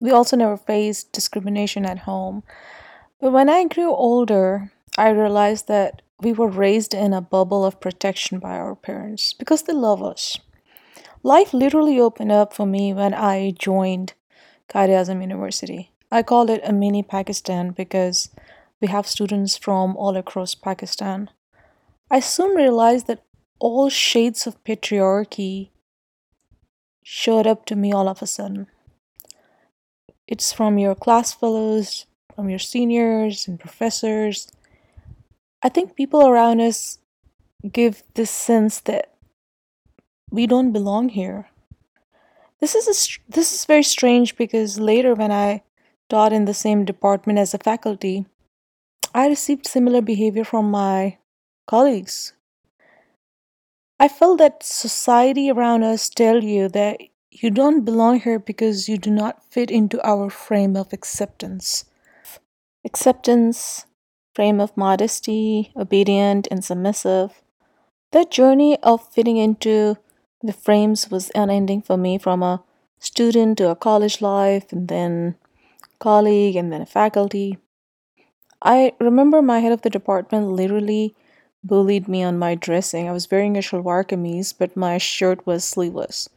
we 0.00 0.10
also 0.10 0.36
never 0.36 0.56
faced 0.56 1.12
discrimination 1.12 1.84
at 1.84 2.00
home 2.00 2.42
but 3.20 3.32
when 3.32 3.48
i 3.48 3.64
grew 3.64 3.94
older 3.94 4.72
i 4.98 5.08
realized 5.08 5.68
that 5.68 6.02
we 6.20 6.32
were 6.32 6.48
raised 6.48 6.94
in 6.94 7.12
a 7.12 7.20
bubble 7.20 7.64
of 7.64 7.80
protection 7.80 8.38
by 8.38 8.56
our 8.56 8.74
parents 8.74 9.32
because 9.34 9.62
they 9.62 9.72
love 9.72 10.02
us. 10.02 10.38
Life 11.22 11.52
literally 11.52 12.00
opened 12.00 12.32
up 12.32 12.54
for 12.54 12.66
me 12.66 12.94
when 12.94 13.12
I 13.12 13.52
joined 13.58 14.14
Quaid-e-Azam 14.68 15.20
University. 15.20 15.92
I 16.10 16.22
called 16.22 16.50
it 16.50 16.60
a 16.64 16.72
mini 16.72 17.02
Pakistan 17.02 17.70
because 17.70 18.30
we 18.80 18.88
have 18.88 19.06
students 19.06 19.56
from 19.56 19.96
all 19.96 20.16
across 20.16 20.54
Pakistan. 20.54 21.30
I 22.10 22.20
soon 22.20 22.54
realized 22.56 23.08
that 23.08 23.24
all 23.58 23.88
shades 23.90 24.46
of 24.46 24.62
patriarchy 24.64 25.70
showed 27.08 27.46
up 27.46 27.64
to 27.64 27.76
me 27.76 27.92
all 27.92 28.08
of 28.08 28.20
a 28.20 28.26
sudden. 28.26 28.66
It's 30.26 30.52
from 30.52 30.76
your 30.76 30.96
class 30.96 31.32
fellows, 31.32 32.06
from 32.34 32.50
your 32.50 32.58
seniors 32.58 33.46
and 33.46 33.60
professors, 33.60 34.48
I 35.62 35.68
think 35.68 35.94
people 35.94 36.26
around 36.26 36.60
us 36.60 36.98
give 37.72 38.02
this 38.14 38.30
sense 38.30 38.80
that 38.80 39.14
we 40.30 40.48
don't 40.48 40.72
belong 40.72 41.08
here. 41.10 41.48
This 42.60 42.74
is 42.74 42.86
a, 42.86 43.32
this 43.32 43.54
is 43.54 43.64
very 43.64 43.84
strange 43.84 44.36
because 44.36 44.80
later 44.80 45.14
when 45.14 45.30
I 45.30 45.62
taught 46.08 46.32
in 46.32 46.44
the 46.44 46.54
same 46.54 46.84
department 46.84 47.38
as 47.38 47.54
a 47.54 47.58
faculty, 47.58 48.26
I 49.14 49.28
received 49.28 49.66
similar 49.66 50.02
behavior 50.02 50.44
from 50.44 50.70
my 50.72 51.18
colleagues. 51.68 52.32
I 53.98 54.08
felt 54.08 54.38
that 54.38 54.62
society 54.62 55.50
around 55.50 55.82
us 55.82 56.10
tell 56.10 56.44
you 56.44 56.68
that 56.68 57.00
you 57.30 57.50
don't 57.50 57.84
belong 57.84 58.20
here 58.20 58.38
because 58.38 58.88
you 58.88 58.98
do 58.98 59.10
not 59.10 59.42
fit 59.50 59.70
into 59.70 60.06
our 60.06 60.28
frame 60.28 60.76
of 60.76 60.92
acceptance. 60.92 61.86
Acceptance, 62.84 63.86
frame 64.34 64.60
of 64.60 64.76
modesty, 64.76 65.72
obedient 65.74 66.46
and 66.50 66.62
submissive. 66.62 67.42
That 68.12 68.30
journey 68.30 68.78
of 68.82 69.12
fitting 69.12 69.38
into 69.38 69.96
the 70.42 70.52
frames 70.52 71.10
was 71.10 71.30
unending 71.34 71.80
for 71.80 71.96
me 71.96 72.18
from 72.18 72.42
a 72.42 72.62
student 72.98 73.56
to 73.58 73.70
a 73.70 73.76
college 73.76 74.20
life 74.20 74.72
and 74.72 74.88
then 74.88 75.36
colleague 75.98 76.56
and 76.56 76.70
then 76.70 76.82
a 76.82 76.86
faculty. 76.86 77.58
I 78.60 78.92
remember 79.00 79.40
my 79.40 79.60
head 79.60 79.72
of 79.72 79.82
the 79.82 79.90
department 79.90 80.48
literally 80.48 81.14
bullied 81.62 82.08
me 82.08 82.22
on 82.22 82.38
my 82.38 82.54
dressing. 82.54 83.08
I 83.08 83.12
was 83.12 83.30
wearing 83.30 83.56
a 83.56 83.60
shalwar 83.60 84.04
kameez, 84.04 84.54
but 84.56 84.76
my 84.76 84.98
shirt 84.98 85.46
was 85.46 85.64
sleeveless. 85.64 86.28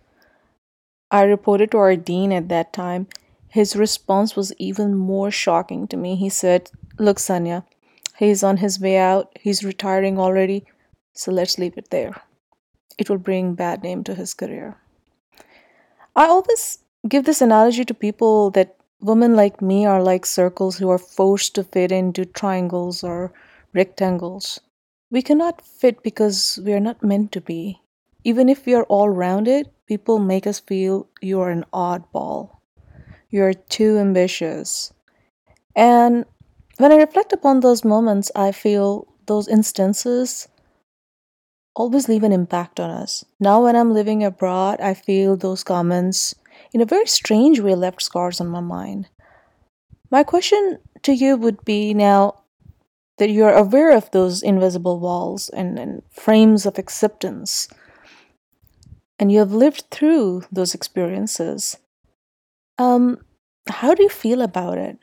I 1.11 1.23
reported 1.23 1.71
to 1.71 1.77
our 1.77 1.95
dean 1.95 2.31
at 2.31 2.49
that 2.49 2.73
time. 2.73 3.07
His 3.47 3.75
response 3.75 4.35
was 4.35 4.53
even 4.57 4.95
more 4.95 5.31
shocking 5.31 5.87
to 5.87 5.97
me. 5.97 6.15
He 6.15 6.29
said, 6.29 6.69
Look, 6.99 7.17
Sanya, 7.17 7.65
he's 8.17 8.43
on 8.43 8.57
his 8.57 8.79
way 8.79 8.97
out. 8.97 9.37
He's 9.39 9.63
retiring 9.63 10.19
already. 10.19 10.65
So 11.13 11.31
let's 11.31 11.57
leave 11.57 11.77
it 11.77 11.89
there. 11.89 12.21
It 12.97 13.09
will 13.09 13.17
bring 13.17 13.55
bad 13.55 13.81
name 13.81 14.03
to 14.03 14.13
his 14.13 14.33
career. 14.33 14.77
I 16.15 16.27
always 16.27 16.79
give 17.07 17.25
this 17.25 17.41
analogy 17.41 17.85
to 17.85 17.93
people 17.93 18.51
that 18.51 18.75
women 19.01 19.35
like 19.35 19.61
me 19.61 19.85
are 19.85 20.03
like 20.03 20.25
circles 20.25 20.77
who 20.77 20.89
are 20.89 20.97
forced 20.97 21.55
to 21.55 21.63
fit 21.63 21.91
into 21.91 22.25
triangles 22.25 23.03
or 23.03 23.31
rectangles. 23.73 24.59
We 25.11 25.21
cannot 25.21 25.61
fit 25.61 26.03
because 26.03 26.59
we 26.63 26.73
are 26.73 26.79
not 26.79 27.03
meant 27.03 27.31
to 27.31 27.41
be. 27.41 27.81
Even 28.23 28.47
if 28.49 28.65
we 28.65 28.75
are 28.75 28.83
all 28.83 29.09
rounded, 29.09 29.69
people 29.87 30.19
make 30.19 30.45
us 30.45 30.59
feel 30.59 31.07
you 31.21 31.39
are 31.41 31.49
an 31.49 31.65
oddball. 31.73 32.57
You're 33.29 33.53
too 33.53 33.97
ambitious. 33.97 34.93
And 35.75 36.25
when 36.77 36.91
I 36.91 36.97
reflect 36.97 37.33
upon 37.33 37.59
those 37.59 37.83
moments, 37.83 38.31
I 38.35 38.51
feel 38.51 39.07
those 39.25 39.47
instances 39.47 40.47
always 41.75 42.09
leave 42.09 42.23
an 42.23 42.33
impact 42.33 42.79
on 42.79 42.89
us. 42.89 43.23
Now, 43.39 43.63
when 43.63 43.75
I'm 43.75 43.93
living 43.93 44.23
abroad, 44.23 44.81
I 44.81 44.93
feel 44.93 45.37
those 45.37 45.63
comments 45.63 46.35
in 46.73 46.81
a 46.81 46.85
very 46.85 47.07
strange 47.07 47.59
way 47.59 47.73
left 47.73 48.01
scars 48.01 48.41
on 48.41 48.47
my 48.47 48.59
mind. 48.59 49.07
My 50.11 50.23
question 50.23 50.79
to 51.03 51.13
you 51.13 51.37
would 51.37 51.63
be 51.65 51.93
now 51.93 52.43
that 53.19 53.29
you're 53.29 53.53
aware 53.53 53.95
of 53.95 54.09
those 54.11 54.41
invisible 54.41 54.99
walls 54.99 55.49
and, 55.49 55.77
and 55.77 56.01
frames 56.09 56.65
of 56.65 56.77
acceptance, 56.77 57.67
and 59.19 59.31
you 59.31 59.39
have 59.39 59.51
lived 59.51 59.85
through 59.91 60.43
those 60.51 60.73
experiences. 60.73 61.77
Um, 62.77 63.19
how 63.69 63.93
do 63.93 64.03
you 64.03 64.09
feel 64.09 64.41
about 64.41 64.77
it? 64.77 64.97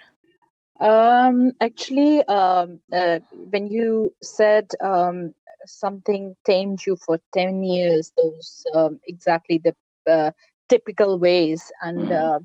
Um, 0.81 1.53
actually, 1.61 2.23
um, 2.25 2.81
uh, 2.93 3.21
when 3.31 3.69
you 3.69 4.13
said 4.23 4.71
um, 4.83 5.35
something 5.67 6.37
tamed 6.45 6.85
you 6.87 6.97
for 6.97 7.19
10 7.35 7.63
years, 7.63 8.13
those 8.17 8.67
um, 8.75 9.01
exactly 9.07 9.59
the 9.59 9.75
uh, 10.11 10.33
typical 10.69 11.19
ways, 11.19 11.71
and 11.83 12.11
uh, 12.13 12.41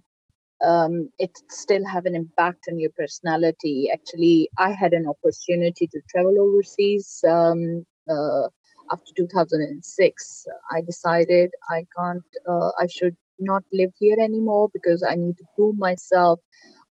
um, 0.66 1.10
it 1.20 1.32
still 1.50 1.86
have 1.86 2.06
an 2.06 2.16
impact 2.16 2.66
on 2.70 2.80
your 2.80 2.92
personality. 2.98 3.90
Actually, 3.94 4.50
I 4.58 4.72
had 4.72 4.94
an 4.94 5.06
opportunity 5.08 5.88
to 5.88 6.00
travel 6.10 6.36
overseas 6.40 7.24
um, 7.28 7.86
uh, 8.10 8.48
after 8.92 9.12
2006. 9.18 10.46
I 10.72 10.82
decided 10.82 11.52
I 11.70 11.86
can't, 11.98 12.24
uh, 12.50 12.72
I 12.80 12.88
should 12.88 13.16
not 13.40 13.64
live 13.74 13.92
here 14.00 14.18
anymore 14.20 14.70
because 14.74 15.04
I 15.08 15.16
need 15.16 15.38
to 15.38 15.46
prove 15.56 15.78
myself. 15.78 16.40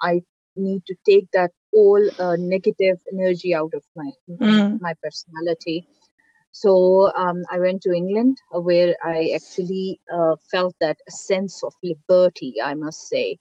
I 0.01 0.21
need 0.55 0.83
to 0.87 0.95
take 1.05 1.27
that 1.33 1.51
all 1.73 2.01
uh, 2.19 2.35
negative 2.37 2.97
energy 3.13 3.53
out 3.55 3.73
of 3.75 3.83
my 3.95 4.11
Mm. 4.41 4.79
my 4.79 4.93
personality. 5.03 5.85
So 6.51 7.11
um, 7.15 7.43
I 7.51 7.59
went 7.59 7.81
to 7.83 7.91
England, 7.93 8.37
uh, 8.55 8.59
where 8.61 8.95
I 9.03 9.31
actually 9.35 9.99
uh, 10.13 10.35
felt 10.51 10.75
that 10.81 10.97
sense 11.09 11.63
of 11.63 11.73
liberty, 11.83 12.55
I 12.63 12.73
must 12.75 13.07
say. 13.07 13.37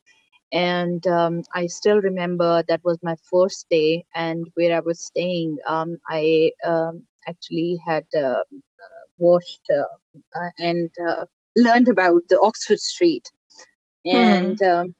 And 0.52 1.06
um, 1.06 1.42
I 1.54 1.66
still 1.66 2.00
remember 2.00 2.62
that 2.68 2.82
was 2.84 2.98
my 3.02 3.16
first 3.30 3.66
day, 3.70 4.04
and 4.14 4.46
where 4.54 4.76
I 4.76 4.80
was 4.80 5.00
staying, 5.00 5.58
um, 5.66 5.98
I 6.08 6.52
um, 6.64 7.04
actually 7.26 7.78
had 7.86 8.06
uh, 8.18 8.42
watched 9.18 9.60
uh, 9.70 10.38
uh, 10.38 10.50
and 10.58 10.90
uh, 11.06 11.26
learned 11.56 11.88
about 11.88 12.22
the 12.28 12.40
Oxford 12.40 12.80
Street. 12.80 13.30
Hmm. 14.06 14.16
And 14.16 14.62
um, 14.62 14.94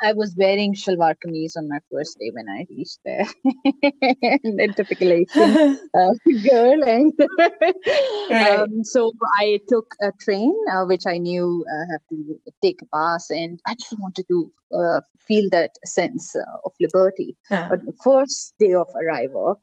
I 0.00 0.12
was 0.12 0.34
wearing 0.36 0.74
shalwar 0.74 1.14
kameez 1.24 1.56
on 1.56 1.68
my 1.68 1.78
first 1.90 2.18
day 2.18 2.30
when 2.32 2.48
I 2.48 2.66
reached 2.70 2.98
there. 3.04 3.26
and 4.44 4.58
then 4.58 4.72
typical 4.74 5.12
Asian 5.12 5.78
uh, 5.94 6.14
girl. 6.50 6.82
And 6.84 7.12
Right. 8.30 8.58
um, 8.60 8.84
so 8.84 9.12
I 9.38 9.60
took 9.68 9.94
a 10.00 10.12
train, 10.20 10.54
uh, 10.72 10.84
which 10.84 11.06
I 11.06 11.18
knew 11.18 11.64
uh, 11.70 11.92
have 11.92 12.00
to 12.10 12.40
take 12.62 12.80
a 12.82 12.86
bus, 12.86 13.30
and 13.30 13.60
I 13.66 13.74
just 13.74 13.98
wanted 13.98 14.26
to 14.28 14.50
uh, 14.74 15.00
feel 15.18 15.48
that 15.50 15.72
sense 15.84 16.34
uh, 16.34 16.58
of 16.64 16.72
liberty. 16.80 17.36
Yeah. 17.50 17.68
But 17.68 17.84
the 17.84 17.92
first 18.02 18.54
day 18.58 18.72
of 18.74 18.88
arrival, 18.94 19.60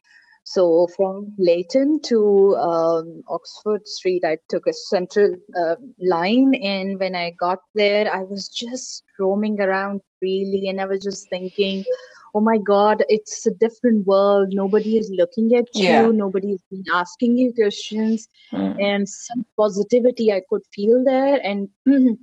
so 0.53 0.87
from 0.95 1.33
Leyton 1.37 1.99
to 2.05 2.55
um, 2.57 3.21
Oxford 3.27 3.87
Street, 3.87 4.23
I 4.25 4.37
took 4.49 4.65
a 4.67 4.73
central 4.73 5.35
uh, 5.61 5.75
line, 6.13 6.55
and 6.55 6.99
when 6.99 7.15
I 7.15 7.31
got 7.39 7.59
there, 7.75 8.11
I 8.11 8.23
was 8.23 8.47
just 8.49 9.03
roaming 9.19 9.59
around 9.61 10.01
freely, 10.19 10.67
and 10.69 10.81
I 10.81 10.85
was 10.85 11.03
just 11.03 11.29
thinking, 11.29 11.83
"Oh 12.33 12.41
my 12.41 12.57
God, 12.71 13.03
it's 13.09 13.45
a 13.45 13.53
different 13.65 14.07
world. 14.07 14.49
Nobody 14.61 14.97
is 14.97 15.11
looking 15.21 15.53
at 15.61 15.67
Yeah. 15.75 16.07
you. 16.07 16.13
Nobody 16.13 16.53
is 16.57 16.63
been 16.71 16.83
asking 17.03 17.37
you 17.37 17.53
questions, 17.61 18.27
Mm. 18.53 18.73
and 18.87 19.09
some 19.17 19.45
positivity 19.63 20.31
I 20.33 20.41
could 20.49 20.63
feel 20.77 21.03
there, 21.13 21.39
and 21.43 21.69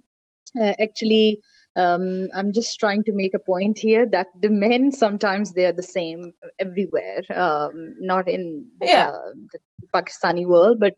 uh, 0.61 0.75
actually." 0.89 1.41
Um, 1.77 2.29
I'm 2.35 2.53
just 2.53 2.79
trying 2.81 3.05
to 3.05 3.13
make 3.13 3.35
a 3.35 3.39
point 3.39 3.79
here 3.79 4.07
that 4.07 4.29
the 4.41 4.49
men 4.51 4.91
sometimes 4.93 5.53
they 5.53 5.67
are 5.67 5.73
the 5.73 5.83
same 5.83 6.33
everywhere, 6.59 7.23
um, 7.35 7.95
not 8.01 8.29
in 8.29 8.67
Yeah. 8.83 9.09
uh, 9.11 9.33
the 9.53 9.59
Pakistani 9.95 10.47
world, 10.47 10.81
but 10.81 10.95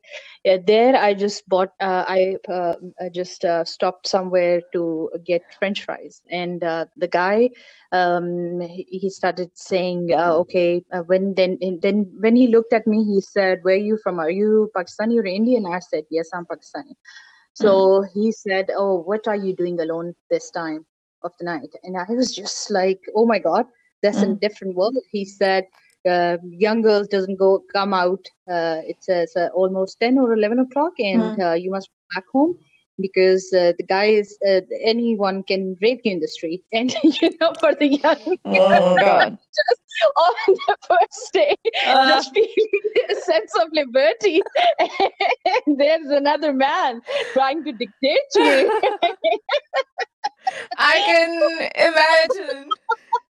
uh, 0.48 0.58
there 0.66 0.96
I 0.96 1.14
just 1.14 1.48
bought. 1.48 1.70
Uh, 1.80 2.04
I 2.08 2.36
uh, 2.48 2.74
I 3.00 3.08
just 3.08 3.44
uh, 3.44 3.64
stopped 3.64 4.06
somewhere 4.06 4.62
to 4.72 5.10
get 5.26 5.42
French 5.58 5.84
fries, 5.84 6.22
and 6.30 6.62
uh, 6.62 6.86
the 6.96 7.08
guy 7.08 7.50
um, 7.92 8.60
he, 8.60 9.10
started 9.10 9.50
saying, 9.54 10.10
uh, 10.12 10.32
"Okay." 10.42 10.84
Uh, 10.92 11.02
when 11.02 11.34
then 11.34 11.58
then 11.82 12.06
when 12.20 12.36
he 12.36 12.46
looked 12.48 12.72
at 12.72 12.86
me, 12.86 13.04
he 13.04 13.20
said, 13.20 13.58
"Where 13.62 13.74
are 13.74 13.86
you 13.90 13.98
from? 14.02 14.18
Are 14.18 14.30
you 14.30 14.70
Pakistani 14.76 15.18
or 15.18 15.26
Indian?" 15.26 15.66
I 15.66 15.80
said, 15.80 16.04
"Yes, 16.10 16.30
I'm 16.32 16.46
Pakistani." 16.46 16.94
So 17.62 18.02
he 18.14 18.32
said, 18.32 18.66
"Oh, 18.76 19.00
what 19.10 19.26
are 19.28 19.36
you 19.36 19.54
doing 19.54 19.80
alone 19.80 20.14
this 20.30 20.50
time 20.50 20.86
of 21.22 21.32
the 21.38 21.44
night?" 21.46 21.72
And 21.82 21.96
I 21.96 22.12
was 22.12 22.34
just 22.34 22.70
like, 22.70 23.00
"Oh 23.14 23.26
my 23.26 23.38
God, 23.38 23.66
that's 24.02 24.22
a 24.22 24.26
Mm. 24.26 24.40
different 24.44 24.76
world." 24.76 24.96
He 25.10 25.24
said, 25.24 25.64
uh, 26.08 26.36
"Young 26.66 26.82
girls 26.82 27.08
doesn't 27.08 27.38
go 27.38 27.62
come 27.72 27.92
out. 27.94 28.24
Uh, 28.50 28.80
it 28.92 28.98
says 29.02 29.32
uh, 29.36 29.48
almost 29.54 29.98
ten 30.00 30.18
or 30.18 30.32
eleven 30.32 30.58
o'clock, 30.60 30.92
and 30.98 31.32
Mm. 31.32 31.40
uh, 31.40 31.54
you 31.54 31.70
must 31.70 31.88
go 31.90 32.00
back 32.16 32.24
home." 32.32 32.54
Because 33.00 33.52
uh, 33.54 33.72
the 33.78 33.84
guys, 33.84 34.36
uh, 34.48 34.60
anyone 34.84 35.42
can 35.44 35.76
rape 35.80 36.00
you 36.04 36.12
in 36.12 36.20
the 36.20 36.28
street, 36.28 36.62
and 36.72 36.92
you 37.02 37.30
know, 37.40 37.52
for 37.60 37.74
the 37.74 37.88
young 37.88 38.38
Oh 38.44 38.96
God. 39.00 39.38
on 40.16 40.54
the 40.66 40.76
first 40.88 41.32
day, 41.32 41.54
Uh, 41.86 42.08
just 42.08 42.32
feeling 42.34 42.82
a 43.10 43.14
sense 43.14 43.52
of 43.60 43.68
liberty. 43.72 44.42
and 45.66 45.78
there's 45.78 46.08
another 46.10 46.52
man 46.52 47.00
trying 47.32 47.64
to 47.64 47.72
dictate 47.72 48.26
to 48.32 48.40
you. 48.42 48.70
I 50.76 51.00
can 51.06 51.70
imagine. 51.76 52.68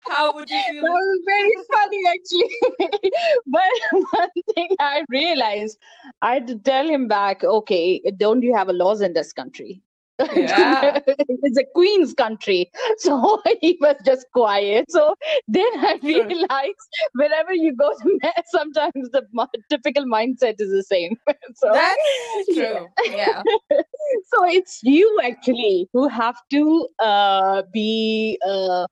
How 0.10 0.34
would 0.34 0.50
you 0.50 0.58
that 0.58 0.72
feel? 0.72 0.84
was 0.84 1.20
very 1.26 1.52
funny, 1.72 2.02
actually. 2.08 3.12
but 3.48 3.62
one 4.12 4.30
thing 4.56 4.70
I 4.80 5.04
realized, 5.10 5.78
I 6.22 6.36
had 6.36 6.48
to 6.48 6.58
tell 6.58 6.88
him 6.88 7.08
back, 7.08 7.44
okay, 7.44 8.02
don't 8.18 8.42
you 8.42 8.56
have 8.56 8.70
a 8.70 8.74
laws 8.74 9.02
in 9.02 9.14
this 9.14 9.34
country? 9.34 9.82
Yeah. 10.20 11.00
it's 11.08 11.58
a 11.58 11.66
queen's 11.74 12.14
country. 12.14 12.72
So 13.00 13.42
he 13.62 13.78
was 13.80 13.96
just 14.06 14.26
quiet. 14.34 14.86
So 14.90 15.16
then 15.48 15.68
I 15.78 16.00
realized 16.02 16.88
wherever 17.14 17.54
you 17.54 17.76
go 17.76 17.92
to 17.92 18.20
Met, 18.24 18.46
sometimes 18.48 19.10
the 19.12 19.24
typical 19.70 20.06
mindset 20.06 20.56
is 20.60 20.72
the 20.72 20.84
same. 20.84 21.16
so 21.56 21.70
that's 21.72 22.48
true. 22.54 22.88
Yeah. 23.06 23.44
so 23.72 24.46
it's 24.46 24.80
you 24.84 25.20
actually 25.24 25.90
who 25.94 26.08
have 26.08 26.38
to 26.52 26.88
uh, 27.00 27.64
be 27.72 28.40
uh, 28.46 28.88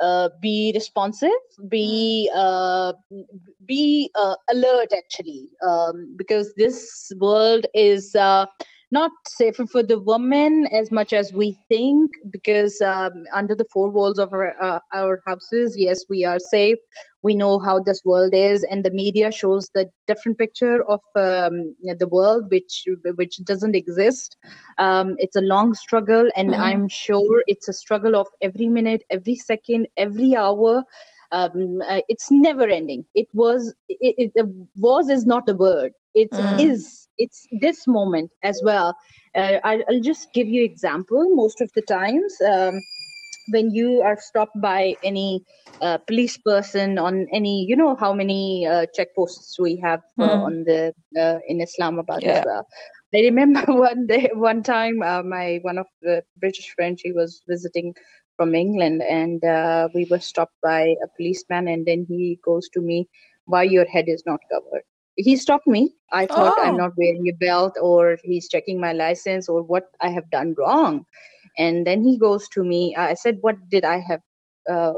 uh, 0.00 0.28
be 0.40 0.72
responsive, 0.74 1.30
be 1.68 2.30
hmm. 2.32 2.38
uh, 2.38 2.92
be 3.66 4.10
uh, 4.14 4.36
alert 4.50 4.92
actually, 4.96 5.48
um, 5.66 6.14
because 6.16 6.54
this 6.56 7.10
world 7.18 7.66
is 7.74 8.14
uh, 8.14 8.46
not 8.90 9.10
safer 9.26 9.66
for 9.66 9.82
the 9.82 9.98
women 9.98 10.66
as 10.72 10.90
much 10.90 11.12
as 11.12 11.32
we 11.32 11.58
think 11.68 12.10
because 12.30 12.80
um, 12.80 13.24
under 13.34 13.54
the 13.54 13.66
four 13.70 13.90
walls 13.90 14.18
of 14.18 14.32
our, 14.32 14.54
uh, 14.62 14.78
our 14.94 15.22
houses 15.26 15.76
yes 15.76 16.04
we 16.08 16.24
are 16.24 16.38
safe. 16.38 16.78
We 17.22 17.34
know 17.34 17.58
how 17.58 17.80
this 17.80 18.02
world 18.04 18.32
is 18.32 18.64
and 18.64 18.84
the 18.84 18.90
media 18.90 19.30
shows 19.30 19.68
the 19.74 19.90
different 20.06 20.38
picture 20.38 20.82
of 20.84 21.00
um, 21.16 21.74
the 21.82 22.08
world 22.10 22.50
which 22.50 22.84
which 23.16 23.36
doesn't 23.44 23.74
exist. 23.74 24.36
Um, 24.78 25.16
it's 25.18 25.36
a 25.36 25.42
long 25.42 25.74
struggle 25.74 26.28
and 26.36 26.50
mm-hmm. 26.50 26.62
i'm 26.62 26.88
sure 26.88 27.42
it's 27.46 27.68
a 27.68 27.72
struggle 27.72 28.16
of 28.16 28.26
every 28.40 28.68
minute 28.68 29.02
every 29.10 29.36
second 29.36 29.88
every 29.96 30.34
hour. 30.34 30.84
Um, 31.30 31.82
uh, 31.86 32.00
it's 32.08 32.30
never 32.30 32.66
ending. 32.66 33.04
It 33.14 33.28
was 33.34 33.74
it, 33.90 34.32
it, 34.34 34.46
was 34.76 35.10
is 35.10 35.26
not 35.26 35.46
a 35.46 35.52
word 35.52 35.92
it 36.22 36.30
mm. 36.32 36.60
is 36.60 37.08
it's 37.18 37.46
this 37.60 37.86
moment 37.86 38.30
as 38.42 38.60
well 38.64 38.94
uh, 39.34 39.58
I, 39.64 39.82
will 39.88 40.00
just 40.00 40.32
give 40.32 40.48
you 40.48 40.64
example 40.64 41.26
most 41.34 41.60
of 41.60 41.70
the 41.74 41.82
times 41.82 42.34
um, 42.46 42.80
when 43.50 43.70
you 43.70 44.02
are 44.02 44.18
stopped 44.20 44.60
by 44.60 44.94
any 45.02 45.42
uh, 45.80 45.98
police 46.06 46.36
person 46.38 46.98
on 46.98 47.26
any 47.32 47.64
you 47.68 47.76
know 47.76 47.94
how 47.96 48.12
many 48.12 48.66
uh, 48.66 48.86
checkposts 48.96 49.58
we 49.58 49.76
have 49.76 50.02
uh, 50.18 50.28
mm. 50.28 50.44
on 50.48 50.64
the 50.64 50.92
uh, 51.22 51.38
in 51.46 51.60
islamabad 51.60 52.22
yeah. 52.22 52.38
as 52.38 52.44
well 52.46 52.66
i 53.14 53.20
remember 53.20 53.62
one 53.88 54.06
day 54.06 54.30
one 54.34 54.62
time 54.62 55.02
uh, 55.02 55.22
my 55.22 55.58
one 55.62 55.78
of 55.78 55.86
the 56.02 56.22
british 56.36 56.68
friends 56.74 57.00
she 57.00 57.12
was 57.12 57.42
visiting 57.48 57.94
from 58.36 58.54
england 58.54 59.02
and 59.02 59.44
uh, 59.44 59.88
we 59.94 60.06
were 60.10 60.20
stopped 60.20 60.58
by 60.62 60.82
a 61.04 61.08
policeman 61.16 61.68
and 61.68 61.86
then 61.86 62.04
he 62.08 62.38
goes 62.44 62.68
to 62.68 62.80
me 62.80 63.08
why 63.46 63.62
your 63.62 63.86
head 63.86 64.04
is 64.08 64.22
not 64.26 64.40
covered 64.52 64.84
he 65.18 65.36
stopped 65.36 65.66
me. 65.66 65.94
I 66.12 66.26
thought 66.26 66.54
oh. 66.56 66.62
I'm 66.62 66.76
not 66.76 66.92
wearing 66.96 67.28
a 67.28 67.32
belt 67.32 67.76
or 67.80 68.18
he's 68.22 68.48
checking 68.48 68.80
my 68.80 68.92
license 68.92 69.48
or 69.48 69.62
what 69.62 69.90
I 70.00 70.08
have 70.08 70.30
done 70.30 70.54
wrong. 70.56 71.04
And 71.58 71.86
then 71.86 72.02
he 72.02 72.16
goes 72.16 72.48
to 72.50 72.64
me. 72.64 72.94
I 72.96 73.14
said, 73.14 73.38
"What 73.40 73.56
did 73.68 73.84
I 73.84 73.98
have? 73.98 74.20
Uh, 74.70 74.92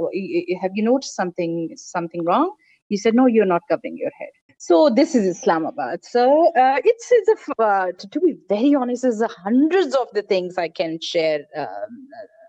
have 0.60 0.72
you 0.74 0.84
noticed 0.84 1.16
something 1.16 1.72
something 1.76 2.24
wrong?" 2.24 2.54
He 2.88 2.98
said, 2.98 3.14
"No, 3.14 3.26
you're 3.26 3.46
not 3.46 3.62
covering 3.68 3.96
your 3.96 4.10
head." 4.18 4.28
So 4.58 4.90
this 4.90 5.14
is 5.14 5.24
Islamabad. 5.38 6.04
So 6.04 6.48
uh, 6.48 6.80
it's, 6.84 7.08
it's 7.10 7.30
a, 7.30 7.62
uh, 7.62 7.92
to, 7.92 8.08
to, 8.10 8.20
be 8.20 8.36
very 8.50 8.74
honest, 8.74 9.02
there's 9.02 9.22
hundreds 9.22 9.94
of 9.94 10.08
the 10.12 10.20
things 10.20 10.58
I 10.58 10.68
can 10.68 11.00
share. 11.00 11.46
Um, 11.56 12.08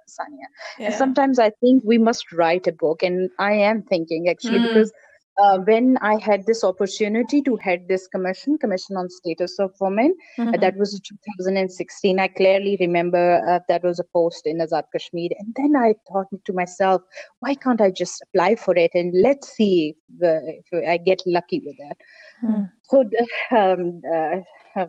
Sanya. 0.09 0.47
Yeah. 0.77 0.87
And 0.87 0.95
sometimes 0.95 1.39
I 1.39 1.51
think 1.61 1.83
we 1.85 1.97
must 1.97 2.33
write 2.33 2.67
a 2.67 2.73
book, 2.73 3.01
and 3.01 3.29
I 3.39 3.53
am 3.53 3.83
thinking 3.83 4.27
actually 4.27 4.59
mm. 4.59 4.67
because 4.67 4.91
uh, 5.41 5.57
when 5.59 5.97
I 6.01 6.17
had 6.19 6.45
this 6.45 6.63
opportunity 6.63 7.41
to 7.41 7.55
head 7.57 7.87
this 7.87 8.07
commission, 8.07 8.57
Commission 8.57 8.97
on 8.97 9.09
Status 9.09 9.59
of 9.59 9.71
Women, 9.79 10.15
mm-hmm. 10.37 10.53
uh, 10.53 10.57
that 10.57 10.77
was 10.77 10.99
2016. 10.99 12.19
I 12.19 12.27
clearly 12.27 12.77
remember 12.79 13.41
uh, 13.47 13.59
that 13.67 13.83
was 13.83 13.99
a 13.99 14.03
post 14.03 14.45
in 14.45 14.59
Azad 14.59 14.83
Kashmir. 14.93 15.29
And 15.39 15.53
then 15.55 15.75
I 15.75 15.95
thought 16.07 16.27
to 16.45 16.53
myself, 16.53 17.01
why 17.39 17.55
can't 17.55 17.81
I 17.81 17.91
just 17.91 18.21
apply 18.27 18.55
for 18.55 18.75
it 18.75 18.91
and 18.93 19.13
let's 19.21 19.49
see 19.49 19.95
if, 20.21 20.65
if 20.71 20.89
I 20.89 20.97
get 20.97 21.21
lucky 21.25 21.61
with 21.65 21.75
that. 21.77 21.97
Mm. 22.43 22.71
So, 22.83 23.09
um, 23.51 24.01
uh, 24.13 24.85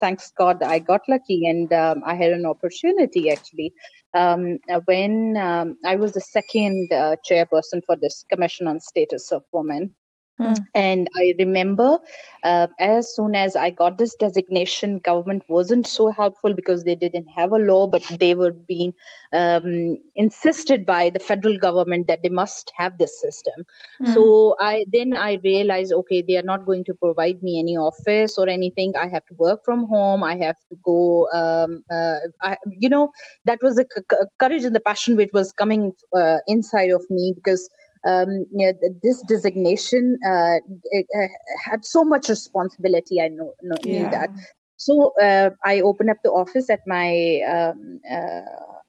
thanks 0.00 0.32
God, 0.36 0.62
I 0.62 0.78
got 0.78 1.02
lucky 1.08 1.46
and 1.46 1.72
um, 1.72 2.02
I 2.04 2.14
had 2.14 2.32
an 2.32 2.46
opportunity 2.46 3.30
actually. 3.30 3.72
Um, 4.14 4.58
when 4.86 5.36
um, 5.36 5.76
I 5.84 5.96
was 5.96 6.12
the 6.12 6.20
second 6.20 6.92
uh, 6.92 7.16
chairperson 7.28 7.82
for 7.84 7.96
this 7.96 8.24
Commission 8.30 8.66
on 8.66 8.80
Status 8.80 9.32
of 9.32 9.42
Women, 9.52 9.94
Hmm. 10.38 10.54
And 10.74 11.08
I 11.16 11.34
remember 11.38 11.98
uh, 12.42 12.66
as 12.78 13.14
soon 13.14 13.34
as 13.34 13.56
I 13.56 13.70
got 13.70 13.98
this 13.98 14.14
designation, 14.14 14.98
government 14.98 15.44
wasn't 15.48 15.86
so 15.86 16.10
helpful 16.10 16.54
because 16.54 16.84
they 16.84 16.94
didn't 16.94 17.28
have 17.28 17.52
a 17.52 17.58
law, 17.58 17.86
but 17.86 18.02
they 18.20 18.34
were 18.34 18.52
being 18.52 18.92
um, 19.32 19.96
insisted 20.14 20.84
by 20.86 21.10
the 21.10 21.18
federal 21.18 21.58
government 21.58 22.06
that 22.08 22.22
they 22.22 22.28
must 22.28 22.72
have 22.76 22.98
this 22.98 23.20
system. 23.20 23.64
Hmm. 23.98 24.12
So 24.12 24.56
I 24.60 24.84
then 24.90 25.14
I 25.16 25.40
realized, 25.42 25.92
okay, 25.92 26.22
they 26.22 26.36
are 26.36 26.42
not 26.42 26.66
going 26.66 26.84
to 26.84 26.94
provide 26.94 27.42
me 27.42 27.58
any 27.58 27.76
office 27.76 28.38
or 28.38 28.48
anything. 28.48 28.92
I 28.96 29.08
have 29.08 29.24
to 29.26 29.34
work 29.34 29.64
from 29.64 29.86
home. 29.86 30.22
I 30.22 30.36
have 30.36 30.56
to 30.70 30.76
go. 30.84 31.28
Um, 31.32 31.82
uh, 31.90 32.18
I, 32.42 32.56
you 32.70 32.88
know, 32.88 33.10
that 33.44 33.58
was 33.62 33.76
the 33.76 33.86
c- 33.92 34.16
courage 34.38 34.64
and 34.64 34.74
the 34.74 34.80
passion 34.80 35.16
which 35.16 35.30
was 35.32 35.52
coming 35.52 35.92
uh, 36.14 36.38
inside 36.46 36.90
of 36.90 37.04
me 37.10 37.32
because 37.34 37.68
um, 38.06 38.46
you 38.52 38.66
know, 38.66 38.72
this 39.02 39.22
designation 39.22 40.18
uh, 40.24 40.58
it, 40.84 41.06
uh, 41.18 41.26
had 41.64 41.84
so 41.84 42.04
much 42.04 42.28
responsibility. 42.28 43.20
I 43.20 43.28
know, 43.28 43.54
know 43.62 43.76
yeah. 43.82 44.02
knew 44.02 44.10
that. 44.10 44.30
So 44.76 45.12
uh, 45.20 45.50
I 45.64 45.80
opened 45.80 46.10
up 46.10 46.18
the 46.22 46.30
office 46.30 46.68
at 46.70 46.80
my 46.86 47.40
um, 47.48 48.00
uh, 48.10 48.42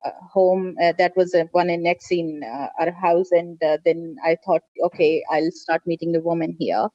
uh, 0.06 0.12
home. 0.32 0.76
Uh, 0.84 0.94
that 0.98 1.14
was 1.16 1.36
one 1.52 1.70
in 1.70 1.84
next 1.84 2.12
in 2.12 2.42
our 2.80 2.92
house, 2.92 3.32
and 3.32 3.58
then 3.86 4.18
I 4.24 4.38
thought, 4.46 4.62
okay, 4.84 5.24
I'll 5.32 5.52
start 5.52 5.82
meeting 5.86 6.12
the 6.12 6.22
women 6.22 6.56
here. 6.60 6.90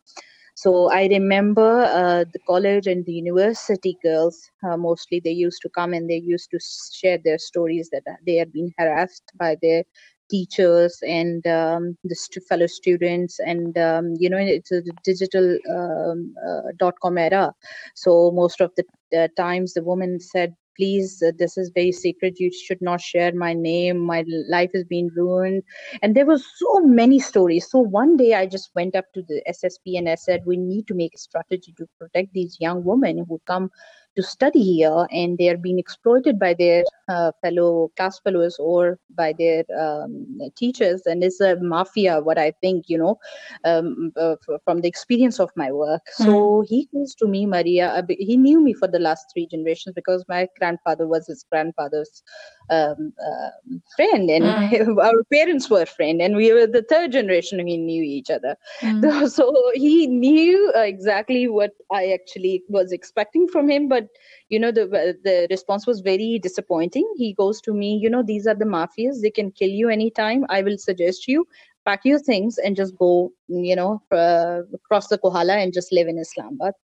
So 0.54 0.90
I 0.90 1.06
remember 1.06 1.85
uh, 1.85 2.24
the 2.30 2.38
college 2.46 2.87
and 2.87 3.04
the 3.06 3.12
university 3.12 3.96
girls, 4.02 4.50
uh, 4.62 4.76
mostly 4.76 5.20
they 5.20 5.30
used 5.30 5.62
to 5.62 5.70
come 5.70 5.94
and 5.94 6.08
they 6.11 6.18
used 6.18 6.50
to 6.50 6.58
share 6.92 7.18
their 7.24 7.38
stories 7.38 7.88
that 7.90 8.02
they 8.26 8.35
had 8.37 8.52
been 8.52 8.70
harassed 8.78 9.32
by 9.38 9.56
their 9.62 9.85
teachers 10.33 10.99
and 11.18 11.47
um, 11.59 11.85
the 12.12 12.16
st- 12.23 12.47
fellow 12.49 12.68
students 12.79 13.38
and 13.53 13.79
um, 13.88 14.14
you 14.23 14.31
know 14.33 14.42
it's 14.57 14.73
a 14.79 14.83
digital 15.11 15.47
um, 15.77 16.18
uh, 16.49 16.68
dot 16.83 16.95
com 17.05 17.18
era. 17.29 17.47
So 17.95 18.31
most 18.42 18.61
of 18.66 18.71
the 18.77 18.85
uh, 19.21 19.29
times 19.45 19.75
the 19.75 19.85
woman 19.92 20.18
said 20.33 20.55
please 20.79 21.23
uh, 21.27 21.33
this 21.40 21.55
is 21.62 21.71
very 21.75 21.92
secret 21.92 22.40
you 22.45 22.51
should 22.64 22.83
not 22.88 23.01
share 23.12 23.33
my 23.35 23.53
name. 23.53 23.99
My 24.12 24.25
life 24.57 24.71
has 24.75 24.85
been 24.92 25.09
ruined. 25.14 25.62
And 26.03 26.16
there 26.16 26.29
were 26.31 26.42
so 26.62 26.81
many 27.01 27.18
stories. 27.21 27.68
So 27.73 27.79
one 28.01 28.16
day 28.23 28.31
i 28.35 28.45
just 28.47 28.71
went 28.79 28.95
up 29.01 29.05
to 29.14 29.23
the 29.29 29.38
ssp 29.57 29.99
and 29.99 30.09
i 30.09 30.16
said 30.27 30.40
we 30.53 30.57
need 30.57 30.85
to 30.88 30.95
make 31.03 31.14
a 31.14 31.18
strategy 31.29 31.75
to 31.81 31.87
protect 31.99 32.33
these 32.33 32.57
young 32.66 32.85
women 32.90 33.25
who 33.29 33.40
come 33.53 33.71
to 34.16 34.22
study 34.22 34.62
here 34.62 35.07
and 35.11 35.38
they 35.38 35.48
are 35.48 35.57
being 35.57 35.79
exploited 35.79 36.38
by 36.38 36.55
their 36.55 36.85
uh, 37.09 37.33
fellow 37.42 37.90
class 37.96 38.20
fellows 38.20 38.57
or 38.59 38.98
by 39.14 39.33
their 39.38 39.64
um, 39.79 40.38
teachers 40.57 41.03
and 41.07 41.22
it's 41.25 41.40
a 41.40 41.57
mafia 41.61 42.20
what 42.20 42.38
i 42.38 42.53
think 42.61 42.85
you 42.88 42.98
know 42.98 43.18
um, 43.64 44.12
uh, 44.16 44.37
from 44.64 44.81
the 44.81 44.88
experience 44.88 45.40
of 45.40 45.51
my 45.57 45.70
work 45.70 46.03
mm. 46.18 46.25
so 46.25 46.64
he 46.68 46.88
goes 46.94 47.14
to 47.14 47.27
me 47.27 47.46
maria 47.46 48.05
he 48.09 48.37
knew 48.37 48.61
me 48.61 48.72
for 48.72 48.88
the 48.88 48.98
last 48.98 49.27
three 49.33 49.46
generations 49.46 49.94
because 49.94 50.25
my 50.29 50.46
grandfather 50.59 51.07
was 51.07 51.27
his 51.27 51.44
grandfather's 51.51 52.22
um, 52.70 53.12
uh, 53.27 53.51
friend 53.96 54.31
and 54.31 54.44
mm. 54.44 54.98
our 55.03 55.25
parents 55.33 55.68
were 55.68 55.87
friends 55.87 56.20
and 56.22 56.37
we 56.37 56.53
were 56.53 56.66
the 56.66 56.85
third 56.88 57.12
generation 57.12 57.64
we 57.64 57.77
knew 57.77 58.03
each 58.03 58.31
other 58.31 58.57
mm. 58.81 59.03
so, 59.03 59.27
so, 59.42 59.70
he 59.75 60.07
knew 60.07 60.72
uh, 60.77 60.81
exactly 60.81 61.48
what 61.48 61.72
i 61.90 62.12
actually 62.12 62.62
was 62.68 62.92
expecting 62.92 63.48
from 63.48 63.68
him 63.68 63.88
but 63.88 64.02
you 64.49 64.59
know 64.59 64.71
the 64.73 64.87
the 65.25 65.47
response 65.51 65.87
was 65.87 66.01
very 66.01 66.38
disappointing. 66.43 67.07
He 67.17 67.35
goes 67.35 67.61
to 67.62 67.73
me 67.73 67.97
you 67.97 68.11
know 68.11 68.23
these 68.23 68.47
are 68.47 68.55
the 68.55 68.65
mafias. 68.65 69.21
They 69.23 69.31
can 69.31 69.51
kill 69.51 69.71
you 69.71 69.88
anytime. 69.88 70.45
I 70.49 70.62
will 70.62 70.79
suggest 70.79 71.29
you 71.29 71.47
pack 71.85 72.01
your 72.05 72.19
things 72.19 72.59
and 72.59 72.77
just 72.77 72.97
go 72.97 73.33
you 73.49 73.75
know 73.77 74.03
uh, 74.12 74.61
cross 74.87 75.09
the 75.09 75.19
kohala 75.19 75.55
and 75.57 75.73
just 75.73 75.93
live 75.93 76.09
in 76.09 76.19
islamabad. 76.19 76.75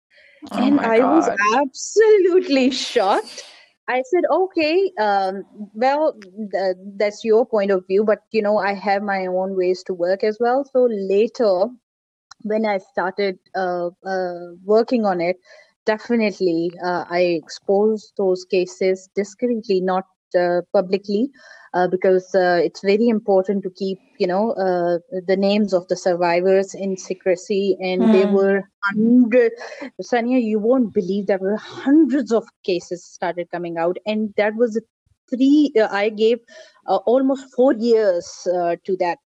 Oh 0.53 0.59
and 0.59 0.81
i 0.81 0.99
God. 0.99 1.17
was 1.17 1.31
absolutely 1.57 2.71
shocked. 2.71 3.45
I 3.91 4.03
said, 4.11 4.25
okay, 4.31 4.93
um, 5.01 5.45
well, 5.73 6.15
th- 6.53 6.77
that's 6.97 7.25
your 7.25 7.47
point 7.47 7.71
of 7.71 7.87
view, 7.87 8.05
but 8.05 8.19
you 8.33 8.43
know, 8.43 8.59
I 8.59 8.75
have 8.75 9.03
my 9.03 9.27
own 9.27 9.57
ways 9.57 9.83
to 9.85 9.95
work 9.95 10.23
as 10.23 10.37
well. 10.39 10.65
So 10.71 10.89
later, 10.91 11.69
when 12.43 12.67
I 12.67 12.79
started 12.79 13.39
uh, 13.55 13.89
uh, 14.05 14.35
working 14.65 15.07
on 15.07 15.23
it, 15.23 15.37
definitely 15.89 16.71
uh, 16.85 17.05
I 17.09 17.21
exposed 17.43 18.13
those 18.17 18.45
cases 18.45 19.09
discreetly, 19.15 19.81
not 19.81 20.05
uh, 20.39 20.61
publicly 20.75 21.31
uh, 21.73 21.89
because 21.89 22.35
uh, 22.35 22.61
it's 22.63 22.83
very 22.83 23.09
important 23.09 23.63
to 23.63 23.71
keep 23.71 23.99
you 24.19 24.27
know 24.27 24.53
uh, 24.53 24.99
the 25.27 25.37
names 25.37 25.73
of 25.73 25.89
the 25.89 25.97
survivors 25.97 26.75
in 26.75 26.97
secrecy 26.97 27.77
and 27.81 28.03
mm. 28.03 28.13
there 28.13 28.29
were 28.29 28.63
hundred 28.85 29.53
sania 30.03 30.43
you 30.43 30.59
won't 30.59 30.93
believe 30.93 31.27
there 31.27 31.39
were 31.39 31.57
hundreds 31.57 32.33
of 32.33 32.45
cases 32.65 33.05
started 33.05 33.51
coming 33.51 33.79
out 33.79 33.97
and 34.05 34.35
that 34.37 34.55
was 34.55 34.81
three 35.31 35.73
uh, 35.81 35.89
i 35.91 36.09
gave 36.09 36.39
uh, 36.87 36.97
almost 37.13 37.55
four 37.55 37.73
years 37.75 38.31
to 38.85 38.97
that 38.99 39.19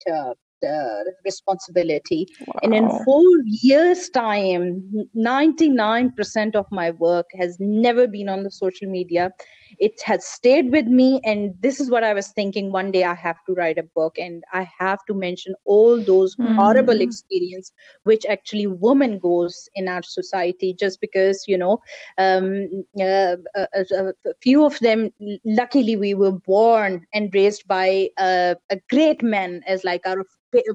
uh, 0.63 1.03
responsibility. 1.25 2.27
Wow. 2.47 2.59
And 2.63 2.73
in 2.73 2.89
four 3.05 3.23
years' 3.45 4.09
time, 4.09 5.07
99% 5.15 6.55
of 6.55 6.65
my 6.71 6.91
work 6.91 7.27
has 7.37 7.57
never 7.59 8.07
been 8.07 8.29
on 8.29 8.43
the 8.43 8.51
social 8.51 8.89
media. 8.89 9.31
It 9.79 10.01
has 10.01 10.25
stayed 10.25 10.71
with 10.71 10.87
me. 10.87 11.21
And 11.23 11.55
this 11.59 11.79
is 11.79 11.89
what 11.89 12.03
I 12.03 12.13
was 12.13 12.29
thinking 12.29 12.71
one 12.71 12.91
day 12.91 13.03
I 13.03 13.15
have 13.15 13.37
to 13.47 13.53
write 13.53 13.77
a 13.77 13.83
book 13.83 14.17
and 14.17 14.43
I 14.53 14.69
have 14.79 14.99
to 15.07 15.13
mention 15.13 15.55
all 15.65 16.01
those 16.01 16.35
mm. 16.35 16.55
horrible 16.55 17.01
experience 17.01 17.71
which 18.03 18.25
actually 18.25 18.67
women 18.67 19.19
goes 19.19 19.69
in 19.75 19.87
our 19.87 20.03
society 20.03 20.75
just 20.77 21.01
because, 21.01 21.43
you 21.47 21.57
know, 21.57 21.81
um, 22.17 22.83
uh, 22.99 23.35
a, 23.55 23.67
a, 23.73 24.07
a, 24.07 24.33
few 24.41 24.65
of 24.65 24.77
them, 24.79 25.09
luckily, 25.45 25.95
we 25.95 26.13
were 26.13 26.31
born 26.31 27.05
and 27.13 27.33
raised 27.33 27.67
by 27.67 28.09
a 28.17 28.55
great 28.89 29.21
man 29.21 29.61
as 29.67 29.83
like 29.83 30.01
our 30.05 30.25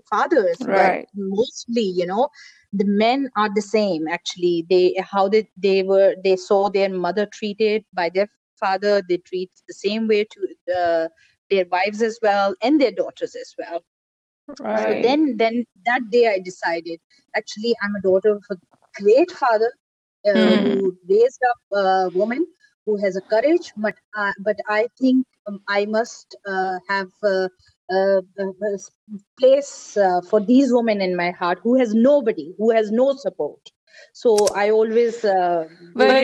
fathers 0.08 0.56
right. 0.62 1.06
but 1.14 1.20
mostly 1.22 1.82
you 1.82 2.06
know 2.06 2.28
the 2.72 2.84
men 2.84 3.28
are 3.36 3.50
the 3.54 3.62
same 3.62 4.08
actually 4.08 4.64
they 4.70 4.94
how 5.00 5.28
did 5.28 5.46
they 5.56 5.82
were 5.82 6.14
they 6.24 6.36
saw 6.36 6.68
their 6.68 6.88
mother 6.88 7.26
treated 7.26 7.84
by 7.92 8.08
their 8.08 8.28
father 8.58 9.02
they 9.08 9.18
treat 9.18 9.50
the 9.68 9.74
same 9.74 10.08
way 10.08 10.24
to 10.24 10.40
uh, 10.78 11.08
their 11.50 11.66
wives 11.70 12.02
as 12.02 12.18
well 12.22 12.54
and 12.62 12.80
their 12.80 12.92
daughters 12.92 13.34
as 13.34 13.54
well 13.58 13.80
right. 14.60 14.82
so 14.82 15.02
then 15.02 15.36
then 15.36 15.64
that 15.84 16.02
day 16.10 16.28
i 16.28 16.38
decided 16.38 17.00
actually 17.36 17.74
i'm 17.82 17.94
a 17.96 18.02
daughter 18.02 18.32
of 18.36 18.44
a 18.50 18.56
great 19.00 19.30
father 19.30 19.72
uh, 20.28 20.32
mm. 20.32 20.80
who 20.80 20.96
raised 21.08 21.40
up 21.50 21.78
a 21.78 22.08
woman 22.14 22.46
who 22.86 22.96
has 22.96 23.16
a 23.16 23.20
courage 23.20 23.72
but 23.76 23.94
uh, 24.16 24.32
but 24.40 24.56
i 24.68 24.86
think 24.98 25.26
um, 25.46 25.60
i 25.68 25.84
must 25.86 26.36
uh, 26.46 26.78
have 26.88 27.10
uh, 27.22 27.48
uh, 27.94 28.20
place 29.38 29.96
uh, 29.96 30.20
for 30.28 30.40
these 30.40 30.72
women 30.72 31.00
in 31.00 31.16
my 31.16 31.30
heart 31.30 31.58
who 31.62 31.78
has 31.78 31.94
nobody 31.94 32.52
who 32.58 32.70
has 32.70 32.90
no 32.90 33.14
support 33.14 33.72
so 34.12 34.50
i 34.54 34.70
always 34.70 35.24
uh, 35.24 35.64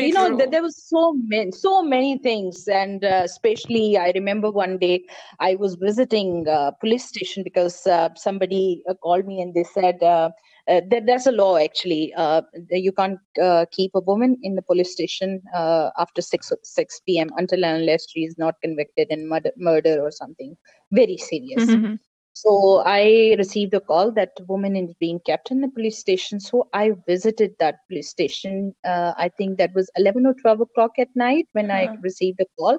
you 0.06 0.12
know 0.12 0.26
th- 0.36 0.50
there 0.50 0.62
was 0.62 0.76
so 0.88 1.12
many 1.32 1.50
so 1.50 1.82
many 1.82 2.18
things 2.18 2.66
and 2.68 3.04
uh, 3.04 3.22
especially 3.24 3.96
i 3.96 4.10
remember 4.14 4.50
one 4.50 4.78
day 4.78 5.02
i 5.40 5.54
was 5.56 5.74
visiting 5.76 6.44
a 6.48 6.72
police 6.80 7.04
station 7.04 7.42
because 7.42 7.86
uh, 7.86 8.08
somebody 8.16 8.82
uh, 8.88 8.94
called 8.94 9.26
me 9.26 9.40
and 9.40 9.54
they 9.54 9.64
said 9.64 10.02
uh, 10.02 10.30
uh, 10.68 10.80
that 10.90 11.06
there's 11.06 11.26
a 11.26 11.32
law 11.32 11.56
actually. 11.56 12.12
Uh, 12.16 12.42
you 12.70 12.92
can't 12.92 13.18
uh, 13.42 13.64
keep 13.72 13.90
a 13.94 14.00
woman 14.00 14.36
in 14.42 14.54
the 14.54 14.62
police 14.62 14.92
station 14.92 15.40
uh, 15.54 15.90
after 15.98 16.20
6 16.22 16.52
6 16.62 17.18
p.m. 17.18 17.28
until 17.36 17.64
and 17.64 17.80
unless 17.82 18.08
she 18.10 18.20
is 18.20 18.36
not 18.38 18.54
convicted 18.62 19.08
in 19.10 19.28
murder, 19.28 19.50
murder 19.56 20.00
or 20.00 20.10
something 20.10 20.56
very 20.92 21.16
serious. 21.16 21.76
Mm-hmm. 21.76 21.94
So 22.34 22.82
I 22.86 23.34
received 23.38 23.74
a 23.74 23.80
call 23.80 24.10
that 24.12 24.30
woman 24.48 24.76
is 24.76 24.94
being 24.94 25.20
kept 25.20 25.50
in 25.50 25.60
the 25.60 25.68
police 25.68 25.98
station. 25.98 26.40
So 26.40 26.68
I 26.72 26.92
visited 27.06 27.54
that 27.58 27.86
police 27.88 28.08
station. 28.08 28.74
Uh, 28.84 29.12
I 29.16 29.28
think 29.28 29.58
that 29.58 29.74
was 29.74 29.90
11 29.96 30.26
or 30.26 30.34
12 30.34 30.62
o'clock 30.62 30.92
at 30.98 31.08
night 31.14 31.46
when 31.52 31.70
I 31.70 31.84
uh-huh. 31.84 31.96
received 32.00 32.38
the 32.38 32.46
call 32.58 32.78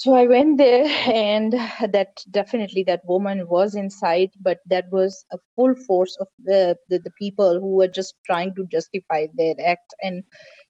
so 0.00 0.14
i 0.14 0.26
went 0.26 0.56
there 0.56 0.84
and 1.14 1.52
that 1.96 2.24
definitely 2.30 2.82
that 2.82 3.02
woman 3.04 3.46
was 3.48 3.74
inside 3.74 4.30
but 4.40 4.60
that 4.66 4.86
was 4.90 5.26
a 5.30 5.38
full 5.54 5.74
force 5.86 6.16
of 6.20 6.28
the, 6.42 6.74
the, 6.88 6.98
the 7.00 7.10
people 7.18 7.60
who 7.60 7.74
were 7.76 7.88
just 7.88 8.14
trying 8.24 8.54
to 8.54 8.64
justify 8.66 9.26
their 9.34 9.54
act. 9.64 9.92
And 10.02 10.22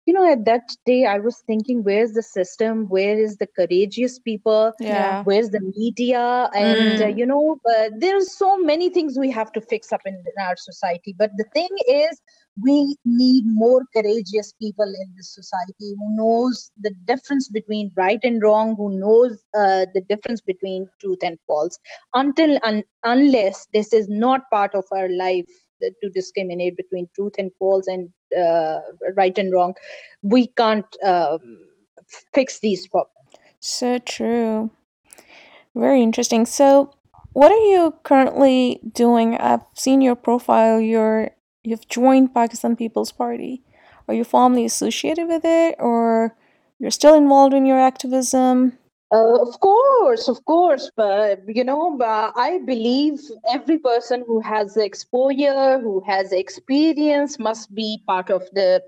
you 0.06 0.14
know 0.14 0.26
at 0.32 0.44
that 0.46 0.74
day 0.84 1.04
i 1.04 1.18
was 1.20 1.42
thinking 1.46 1.84
where's 1.84 2.12
the 2.12 2.22
system? 2.22 2.86
Where 2.88 3.16
is 3.16 3.36
the 3.36 3.46
courageous 3.46 4.18
people? 4.18 4.72
Yeah. 4.80 5.22
Where's 5.22 5.50
the 5.50 5.60
media? 5.76 6.50
And 6.54 6.98
mm. 6.98 7.04
uh, 7.04 7.08
you 7.08 7.26
know 7.26 7.60
uh, 7.72 7.90
there's 7.98 8.36
so 8.36 8.58
many 8.58 8.90
things 8.90 9.16
we 9.16 9.30
have 9.30 9.52
to 9.52 9.60
fix 9.60 9.92
up 9.92 10.00
in, 10.06 10.14
in 10.14 10.44
our 10.44 10.56
society. 10.56 11.14
But 11.16 11.30
the 11.36 11.46
thing 11.54 11.68
is 11.88 12.20
we 12.62 12.96
need 13.04 13.44
more 13.46 13.82
courageous 13.94 14.52
people 14.60 14.84
in 14.84 15.14
this 15.16 15.34
society 15.34 15.94
who 15.98 16.16
knows 16.16 16.70
the 16.80 16.92
difference 17.04 17.48
between 17.48 17.90
right 17.96 18.20
and 18.22 18.42
wrong 18.42 18.74
who 18.76 18.98
knows 18.98 19.42
uh, 19.54 19.86
the 19.94 20.02
difference 20.08 20.40
between 20.40 20.88
truth 21.00 21.18
and 21.22 21.38
false. 21.46 21.78
Until 22.14 22.58
un- 22.62 22.84
unless 23.04 23.66
this 23.72 23.92
is 23.92 24.08
not 24.08 24.42
part 24.50 24.74
of 24.74 24.84
our 24.92 25.08
life 25.08 25.46
to 25.80 26.10
discriminate 26.10 26.76
between 26.76 27.08
truth 27.14 27.32
and 27.38 27.50
false 27.58 27.86
and 27.86 28.10
uh, 28.38 28.80
right 29.16 29.36
and 29.38 29.52
wrong 29.52 29.74
we 30.22 30.48
can't 30.48 30.84
uh, 31.04 31.38
fix 32.34 32.60
these 32.60 32.86
problems. 32.88 33.14
So 33.60 33.98
true. 33.98 34.70
Very 35.74 36.02
interesting. 36.02 36.46
So 36.46 36.92
what 37.32 37.52
are 37.52 37.66
you 37.70 37.94
currently 38.02 38.80
doing? 38.92 39.36
I've 39.36 39.64
seen 39.74 40.00
your 40.00 40.16
profile. 40.16 40.80
You're 40.80 41.30
you've 41.62 41.88
joined 41.88 42.34
Pakistan 42.34 42.76
People's 42.76 43.12
Party. 43.12 43.62
Are 44.08 44.14
you 44.14 44.24
formally 44.24 44.64
associated 44.64 45.28
with 45.28 45.44
it 45.44 45.76
or 45.78 46.34
you're 46.78 46.90
still 46.90 47.14
involved 47.14 47.54
in 47.54 47.66
your 47.66 47.78
activism? 47.78 48.78
Uh, 49.12 49.42
of 49.42 49.58
course, 49.58 50.28
of 50.28 50.44
course, 50.44 50.90
but 50.96 51.40
you 51.48 51.64
know, 51.64 51.98
uh, 52.00 52.30
I 52.36 52.60
believe 52.64 53.18
every 53.52 53.78
person 53.78 54.22
who 54.24 54.40
has 54.40 54.76
exposure, 54.76 55.80
who 55.80 56.00
has 56.06 56.32
experience, 56.32 57.38
must 57.38 57.74
be 57.74 58.02
part 58.06 58.30
of 58.30 58.42
the 58.52 58.80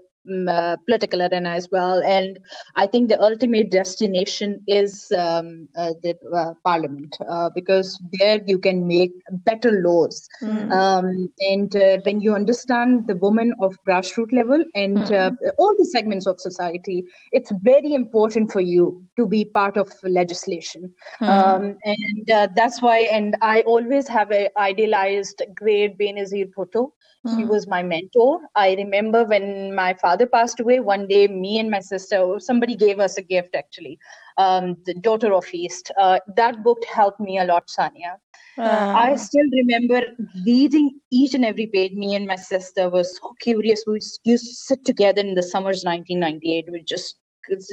Uh, 0.47 0.77
political 0.87 1.21
arena 1.21 1.51
as 1.51 1.69
well. 1.73 2.01
And 2.05 2.39
I 2.77 2.87
think 2.87 3.09
the 3.09 3.21
ultimate 3.21 3.73
destination 3.73 4.63
is 4.69 5.11
um, 5.19 5.69
uh, 5.77 5.95
the 6.05 6.15
uh, 6.33 6.55
parliament 6.63 7.17
uh, 7.29 7.51
because 7.57 8.01
there 8.13 8.41
you 8.47 8.61
can 8.61 8.87
make 8.87 9.11
better 9.31 9.83
laws. 9.83 10.29
Mm. 10.41 10.71
Um, 10.71 11.29
and 11.41 11.75
uh, 11.75 11.99
when 12.05 12.21
you 12.21 12.37
understand 12.37 13.09
the 13.09 13.17
woman 13.17 13.53
of 13.61 13.77
grassroots 13.85 14.33
level 14.33 14.65
and 14.77 14.99
mm. 14.99 15.37
all 15.59 15.75
the 15.77 15.87
segments 15.87 16.29
of 16.29 16.39
society, 16.39 17.03
it's 17.33 17.51
very 17.61 17.93
important 17.93 18.53
for 18.53 18.61
you 18.61 19.05
to 19.17 19.27
be 19.27 19.45
part 19.45 19.77
of 19.77 19.91
legislation. 20.05 20.95
Mm. 21.21 21.29
Um, 21.29 21.77
and 21.85 22.55
that's 22.55 22.81
why, 22.81 23.09
and 23.11 23.37
I 23.43 23.63
always 23.63 24.07
have 24.07 24.31
a 24.31 24.57
idealized 24.57 25.43
great 25.57 25.99
Benazir 25.99 26.49
Bhutto. 26.57 26.93
He 27.29 27.45
was 27.45 27.67
my 27.67 27.83
mentor. 27.83 28.41
I 28.55 28.75
remember 28.75 29.25
when 29.25 29.75
my 29.75 29.95
father 29.95 30.27
passed 30.27 30.61
away, 30.61 30.81
one 30.81 31.07
day, 31.07 31.29
me 31.29 31.59
and 31.59 31.71
my 31.71 31.81
sister, 31.81 32.37
somebody 32.39 32.77
gave 32.77 32.99
us 32.99 33.17
a 33.17 33.23
gift 33.23 33.55
actually, 33.55 33.99
um, 34.39 34.77
The 34.85 34.95
Daughter 34.95 35.33
of 35.33 35.47
East. 35.53 35.91
Uh, 35.99 36.19
that 36.37 36.63
book 36.63 36.85
helped 36.85 37.21
me 37.21 37.39
a 37.39 37.45
lot, 37.45 37.69
Sanya. 37.69 38.17
Uh. 38.59 38.93
I 38.95 39.17
still 39.17 39.47
remember 39.53 40.03
reading 40.47 41.01
each 41.11 41.35
and 41.35 41.45
every 41.45 41.67
page. 41.67 41.93
Me 41.93 42.15
and 42.15 42.27
my 42.27 42.37
sister 42.37 42.89
were 42.91 43.05
so 43.05 43.35
curious. 43.41 43.85
We 43.87 43.95
used 43.95 44.47
to 44.47 44.55
sit 44.55 44.85
together 44.85 45.21
in 45.21 45.35
the 45.35 45.43
summers 45.43 45.85
1998. 45.85 46.67
We 46.71 46.83
just 46.83 47.17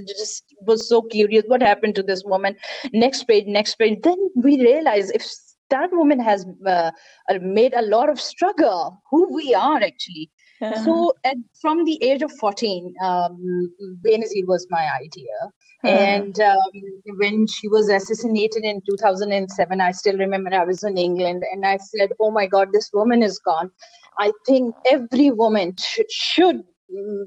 just 0.08 0.44
was 0.62 0.88
so 0.90 1.02
curious 1.02 1.44
what 1.48 1.62
happened 1.62 1.96
to 1.96 2.02
this 2.04 2.24
woman 2.26 2.56
next 2.92 3.24
page 3.26 3.46
next 3.48 3.76
page 3.76 4.00
then 4.04 4.18
we 4.36 4.60
realized 4.60 5.12
if 5.14 5.24
that 5.70 5.92
woman 5.92 6.20
has 6.20 6.46
uh, 6.66 6.92
made 7.42 7.74
a 7.74 7.82
lot 7.82 8.10
of 8.10 8.20
struggle 8.20 9.02
who 9.10 9.34
we 9.34 9.54
are 9.54 9.82
actually 9.82 10.30
uh-huh. 10.62 10.84
so 10.84 11.14
at, 11.24 11.38
from 11.62 11.86
the 11.86 12.02
age 12.04 12.22
of 12.22 12.32
14 12.32 12.94
um, 13.04 13.74
benazir 14.06 14.46
was 14.48 14.68
my 14.70 14.90
idea 15.02 15.38
uh-huh. 15.44 15.88
and 15.88 16.40
um, 16.40 16.60
when 17.18 17.48
she 17.48 17.68
was 17.68 17.90
assassinated 17.90 18.64
in 18.64 18.82
2007 18.90 19.82
i 19.82 19.92
still 19.92 20.18
remember 20.18 20.54
i 20.54 20.64
was 20.64 20.84
in 20.84 20.98
england 20.98 21.44
and 21.52 21.66
i 21.66 21.78
said 21.78 22.12
oh 22.20 22.32
my 22.32 22.46
god 22.46 22.70
this 22.74 22.90
woman 22.94 23.24
is 23.24 23.40
gone 23.40 23.72
i 24.20 24.32
think 24.46 24.76
every 24.86 25.32
woman 25.32 25.76
sh- 25.78 26.02
should 26.10 26.64
mm, 26.94 27.24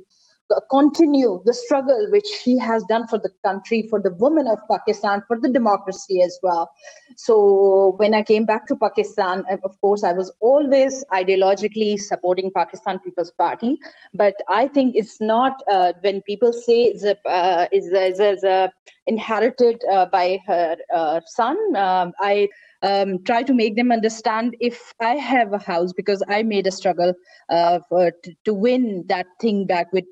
continue 0.71 1.43
the 1.45 1.55
struggle 1.55 2.09
which 2.11 2.29
he 2.45 2.59
has 2.59 2.85
done 2.85 3.07
for 3.09 3.19
the 3.19 3.31
country, 3.45 3.87
for 3.89 4.01
the 4.01 4.15
women 4.15 4.47
of 4.47 4.59
Pakistan, 4.71 5.23
for 5.27 5.39
the 5.39 5.49
democracy 5.49 6.23
as 6.23 6.39
well. 6.43 6.71
So 7.17 7.95
when 7.97 8.15
I 8.15 8.23
came 8.23 8.45
back 8.45 8.67
to 8.69 8.77
Pakistan, 8.77 9.45
of 9.65 9.81
course, 9.81 10.05
I 10.05 10.13
was 10.13 10.33
always 10.41 11.05
ideologically 11.13 11.99
supporting 11.99 12.51
Pakistan 12.55 12.99
People's 13.01 13.33
Party, 13.33 13.79
but 14.15 14.35
I 14.49 14.69
think 14.69 14.97
it's 14.97 15.21
not 15.21 15.63
uh, 15.71 15.93
when 16.01 16.23
people 16.23 16.53
say 16.53 16.85
it's, 16.85 17.05
a, 17.05 17.17
uh, 17.29 17.67
is, 17.73 17.87
is, 17.87 18.21
is 18.21 18.45
a 18.45 18.73
inherited 19.07 19.83
uh, 19.91 20.07
by 20.07 20.39
her 20.47 20.77
uh, 20.95 21.21
son. 21.27 21.57
Um, 21.77 22.13
I 22.21 22.49
um, 22.83 23.23
try 23.25 23.43
to 23.43 23.55
make 23.55 23.77
them 23.77 23.93
understand 23.93 24.57
if 24.61 24.93
I 25.01 25.15
have 25.15 25.53
a 25.53 25.59
house 25.59 25.93
because 25.93 26.23
I 26.29 26.43
made 26.43 26.67
a 26.67 26.73
struggle 26.73 27.15
uh, 27.49 27.79
for, 27.89 28.11
to, 28.11 28.35
to, 28.45 28.55
win 28.55 29.05
that 29.09 29.27
thing 29.41 29.67
back 29.67 29.93
with 29.93 30.05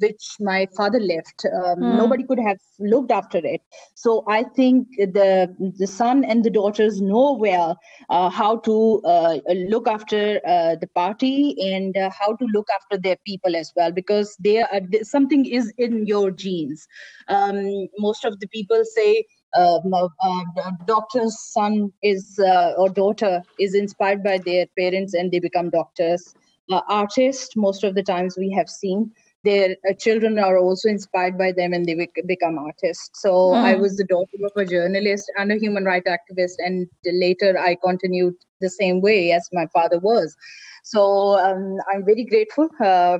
which 0.00 0.36
my 0.40 0.66
father 0.76 1.00
left. 1.00 1.46
Um, 1.46 1.78
mm. 1.78 1.96
Nobody 1.96 2.24
could 2.24 2.38
have 2.40 2.58
looked 2.78 3.10
after 3.10 3.38
it. 3.38 3.60
So 3.94 4.24
I 4.28 4.44
think 4.56 4.88
the 4.96 5.54
the 5.78 5.86
son 5.86 6.24
and 6.24 6.44
the 6.44 6.50
daughters 6.50 7.00
know 7.00 7.32
well 7.32 7.78
uh, 8.10 8.30
how 8.30 8.58
to 8.58 9.00
uh, 9.04 9.38
look 9.68 9.86
after 9.86 10.40
uh, 10.46 10.76
the 10.80 10.88
party 10.94 11.56
and 11.72 11.96
uh, 11.96 12.10
how 12.18 12.34
to 12.36 12.44
look 12.46 12.68
after 12.74 12.98
their 12.98 13.16
people 13.24 13.54
as 13.56 13.72
well, 13.76 13.92
because 13.92 14.36
they 14.40 14.60
are 14.62 14.80
something 15.02 15.46
is 15.46 15.72
in 15.78 16.06
your 16.06 16.30
genes. 16.30 16.86
Um, 17.28 17.88
most 17.98 18.24
of 18.24 18.40
the 18.40 18.48
people 18.48 18.82
say. 18.84 19.24
Uh, 19.56 19.80
uh, 19.92 20.70
doctor's 20.86 21.38
son 21.40 21.92
is 22.02 22.38
or 22.76 22.88
daughter 22.88 23.42
is 23.58 23.74
inspired 23.74 24.22
by 24.22 24.38
their 24.38 24.66
parents 24.78 25.14
and 25.14 25.32
they 25.32 25.38
become 25.38 25.70
doctors. 25.70 26.34
Uh, 26.70 26.82
artists 26.88 27.56
most 27.56 27.82
of 27.82 27.94
the 27.94 28.02
times 28.02 28.36
we 28.36 28.50
have 28.50 28.68
seen 28.68 29.10
their 29.44 29.76
uh, 29.88 29.92
children 29.94 30.38
are 30.38 30.58
also 30.58 30.88
inspired 30.88 31.38
by 31.38 31.52
them 31.52 31.72
and 31.72 31.86
they 31.86 31.94
bec- 31.94 32.26
become 32.26 32.58
artists 32.58 33.20
so 33.22 33.30
mm. 33.30 33.64
i 33.64 33.74
was 33.74 33.96
the 33.96 34.04
daughter 34.04 34.38
of 34.44 34.52
a 34.56 34.64
journalist 34.64 35.30
and 35.38 35.52
a 35.52 35.58
human 35.58 35.84
rights 35.84 36.10
activist 36.10 36.54
and 36.58 36.86
later 37.12 37.56
i 37.58 37.76
continued 37.84 38.34
the 38.60 38.70
same 38.70 39.00
way 39.00 39.32
as 39.32 39.48
my 39.52 39.66
father 39.72 39.98
was 40.00 40.36
so 40.82 41.38
um, 41.38 41.76
i'm 41.92 42.04
very 42.04 42.24
grateful 42.24 42.68
uh, 42.80 43.18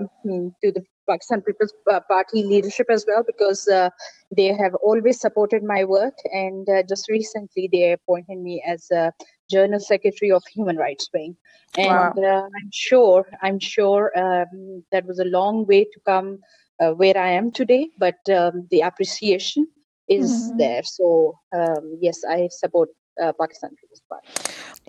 to 0.63 0.73
the 0.73 0.85
Pakistan 1.09 1.41
People's 1.41 1.73
Party 2.09 2.45
leadership 2.45 2.87
as 2.91 3.05
well 3.09 3.23
because 3.27 3.67
uh, 3.67 3.89
they 4.37 4.49
have 4.49 4.75
always 4.75 5.19
supported 5.19 5.63
my 5.63 5.83
work 5.85 6.15
and 6.33 6.69
uh, 6.69 6.83
just 6.89 7.09
recently 7.09 7.69
they 7.73 7.93
appointed 7.93 8.39
me 8.39 8.63
as 8.67 8.91
a 8.91 9.11
General 9.51 9.81
Secretary 9.81 10.31
of 10.31 10.43
Human 10.47 10.77
Rights 10.77 11.09
Wing, 11.13 11.37
and 11.77 11.89
wow. 11.89 12.13
uh, 12.17 12.47
I'm 12.47 12.71
sure 12.73 13.27
I'm 13.43 13.59
sure 13.59 14.13
um, 14.17 14.85
that 14.93 15.07
was 15.07 15.19
a 15.19 15.25
long 15.25 15.67
way 15.67 15.85
to 15.85 16.01
come 16.05 16.39
uh, 16.81 16.91
where 16.93 17.17
I 17.17 17.31
am 17.31 17.51
today, 17.51 17.89
but 17.99 18.19
um, 18.31 18.67
the 18.71 18.81
appreciation 18.81 19.67
is 20.09 20.31
mm-hmm. 20.31 20.59
there. 20.59 20.83
So 20.83 21.39
um, 21.55 21.99
yes, 22.01 22.21
I 22.29 22.49
support 22.51 22.91
uh, 23.21 23.33
Pakistan 23.39 23.71
People's 23.81 24.03
Party. 24.09 24.29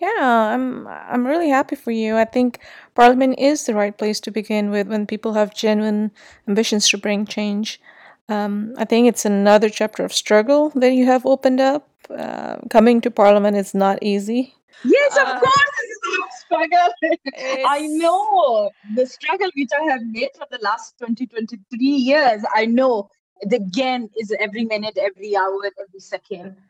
Yeah, 0.02 0.54
I'm 0.54 0.88
I'm 0.88 1.26
really 1.26 1.50
happy 1.50 1.76
for 1.76 1.92
you. 1.92 2.16
I 2.16 2.26
think 2.26 2.60
Parliament 2.96 3.38
is 3.38 3.66
the 3.66 3.76
right 3.76 3.98
place 3.98 4.20
to 4.22 4.32
begin 4.32 4.70
with 4.72 4.88
when 4.88 5.06
people 5.06 5.34
have 5.34 5.54
genuine 5.54 6.12
ambitions 6.48 6.88
to 6.90 6.98
bring 6.98 7.26
change. 7.26 7.82
Um, 8.30 8.74
I 8.78 8.86
think 8.86 9.08
it's 9.08 9.26
another 9.26 9.70
chapter 9.70 10.06
of 10.06 10.14
struggle 10.14 10.70
that 10.76 10.94
you 10.94 11.06
have 11.06 11.26
opened 11.26 11.60
up. 11.60 11.89
Uh, 12.10 12.58
coming 12.70 13.02
to 13.02 13.12
Parliament 13.12 13.56
is 13.58 13.74
not 13.74 14.00
easy. 14.02 14.56
Yes, 14.84 15.18
of 15.18 15.28
uh, 15.28 15.40
course, 15.40 15.72
it's 15.84 16.08
a 16.08 16.46
struggle. 16.46 17.66
I 17.68 17.88
know 17.88 18.72
the 18.96 19.06
struggle 19.06 19.50
which 19.56 19.70
I 19.78 19.84
have 19.92 20.02
made 20.04 20.30
for 20.38 20.48
the 20.50 20.60
last 20.64 20.98
20, 20.98 21.28
23 21.28 21.80
years. 21.80 22.44
I 22.56 22.66
know 22.66 23.10
the 23.42 23.60
gain 23.60 24.10
is 24.18 24.34
every 24.40 24.66
minute, 24.66 24.98
every 24.98 25.36
hour, 25.36 25.60
every 25.80 26.00
second. 26.00 26.56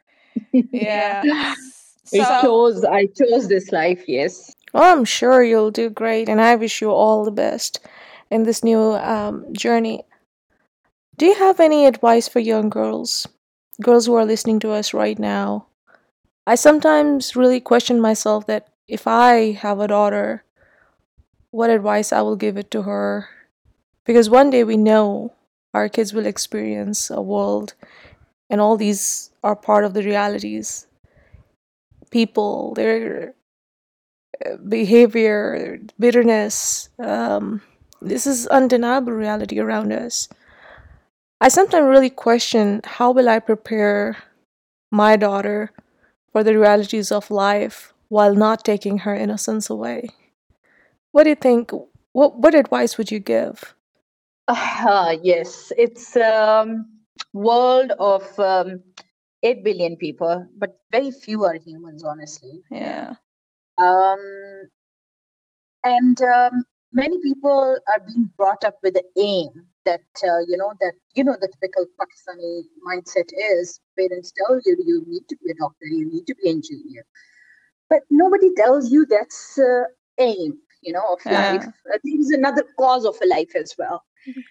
Yeah. 0.72 1.24
so, 2.06 2.22
I 2.22 2.42
chose 2.42 2.86
I 2.86 3.06
chose 3.08 3.48
this 3.48 3.72
life, 3.72 4.04
yes. 4.08 4.56
Well, 4.74 4.98
I'm 4.98 5.06
sure 5.06 5.44
you'll 5.44 5.72
do 5.72 5.90
great, 5.90 6.30
and 6.30 6.40
I 6.40 6.56
wish 6.56 6.82
you 6.82 6.92
all 6.92 7.26
the 7.26 7.32
best 7.32 7.80
in 8.30 8.44
this 8.44 8.64
new 8.64 8.80
um, 8.80 9.46
journey. 9.54 10.04
Do 11.18 11.26
you 11.26 11.36
have 11.36 11.60
any 11.60 11.86
advice 11.86 12.28
for 12.28 12.40
young 12.40 12.70
girls? 12.70 13.28
Girls 13.82 14.06
who 14.06 14.14
are 14.16 14.26
listening 14.26 14.60
to 14.62 14.72
us 14.72 14.94
right 14.94 15.18
now. 15.20 15.68
I 16.48 16.56
sometimes 16.56 17.36
really 17.36 17.60
question 17.62 18.02
myself 18.02 18.48
that 18.48 18.70
if 18.88 19.08
I 19.08 19.54
have 19.54 19.80
a 19.80 19.88
daughter, 19.88 20.44
what 21.52 21.70
advice 21.70 22.12
I 22.12 22.22
will 22.22 22.36
give 22.36 22.58
it 22.58 22.72
to 22.72 22.84
her. 22.84 23.30
Because 24.06 24.30
one 24.30 24.50
day 24.50 24.64
we 24.64 24.78
know 24.78 25.34
our 25.74 25.90
kids 25.90 26.14
will 26.14 26.26
experience 26.26 27.10
a 27.12 27.22
world, 27.22 27.76
and 28.50 28.62
all 28.62 28.78
these 28.78 29.32
are 29.44 29.56
part 29.56 29.86
of 29.86 29.94
the 29.94 30.04
realities. 30.04 30.88
People, 32.12 32.74
their 32.76 33.34
uh, 34.46 34.58
behavior, 34.58 35.80
bitterness, 36.00 36.90
um, 37.00 37.62
this 38.02 38.26
is 38.26 38.48
undeniable 38.48 39.12
reality 39.14 39.60
around 39.60 39.92
us. 39.92 40.30
I 41.42 41.48
sometimes 41.48 41.88
really 41.88 42.10
question 42.10 42.82
how 42.84 43.12
will 43.12 43.30
I 43.30 43.40
prepare 43.40 44.18
my 44.92 45.16
daughter 45.16 45.72
for 46.32 46.44
the 46.44 46.58
realities 46.58 47.12
of 47.12 47.32
life 47.32 47.94
while 48.10 48.36
not 48.36 48.66
taking 48.66 49.00
her 49.00 49.16
innocence 49.16 49.70
away. 49.70 50.10
What 51.12 51.24
do 51.24 51.30
you 51.30 51.36
think? 51.36 51.72
What 52.12 52.38
what 52.38 52.56
advice 52.56 52.98
would 52.98 53.12
you 53.12 53.20
give? 53.20 53.76
Uh, 54.48 55.16
yes, 55.22 55.72
it's 55.78 56.16
a 56.16 56.26
um, 56.26 56.86
world 57.34 57.92
of 58.00 58.24
um, 58.40 58.82
eight 59.44 59.64
billion 59.64 59.96
people, 59.96 60.46
but 60.58 60.80
very 60.92 61.12
few 61.12 61.46
are 61.46 61.56
humans, 61.56 62.04
honestly. 62.04 62.62
Yeah. 62.72 63.16
Um, 63.78 64.70
and 65.84 66.20
um, 66.22 66.64
many 66.92 67.22
people 67.22 67.78
are 67.88 68.00
being 68.06 68.30
brought 68.36 68.64
up 68.64 68.78
with 68.82 68.96
the 68.96 69.04
aim 69.18 69.69
that 69.86 70.02
uh, 70.24 70.40
you 70.48 70.58
know 70.58 70.74
that 70.80 70.94
you 71.16 71.24
know 71.24 71.36
the 71.40 71.48
typical 71.48 71.86
Pakistani 72.00 72.64
mindset 72.88 73.30
is 73.52 73.80
parents 73.98 74.34
tell 74.38 74.60
you 74.66 74.78
you 74.86 75.04
need 75.08 75.28
to 75.30 75.38
be 75.44 75.52
a 75.52 75.56
doctor, 75.56 75.86
you 75.86 76.12
need 76.12 76.26
to 76.28 76.36
be 76.36 76.50
an 76.50 76.58
engineer, 76.58 77.06
but 77.90 78.02
nobody 78.10 78.54
tells 78.56 78.92
you 78.92 79.06
that's 79.06 79.58
uh, 79.60 79.84
aim 80.20 80.58
you 80.82 80.94
know 80.94 81.14
of 81.14 81.20
yeah. 81.26 81.54
life. 81.54 81.66
Uh, 81.66 81.98
there 82.04 82.20
is 82.20 82.30
another 82.30 82.64
cause 82.78 83.06
of 83.06 83.16
a 83.22 83.28
life 83.28 83.56
as 83.56 83.74
well. 83.78 84.04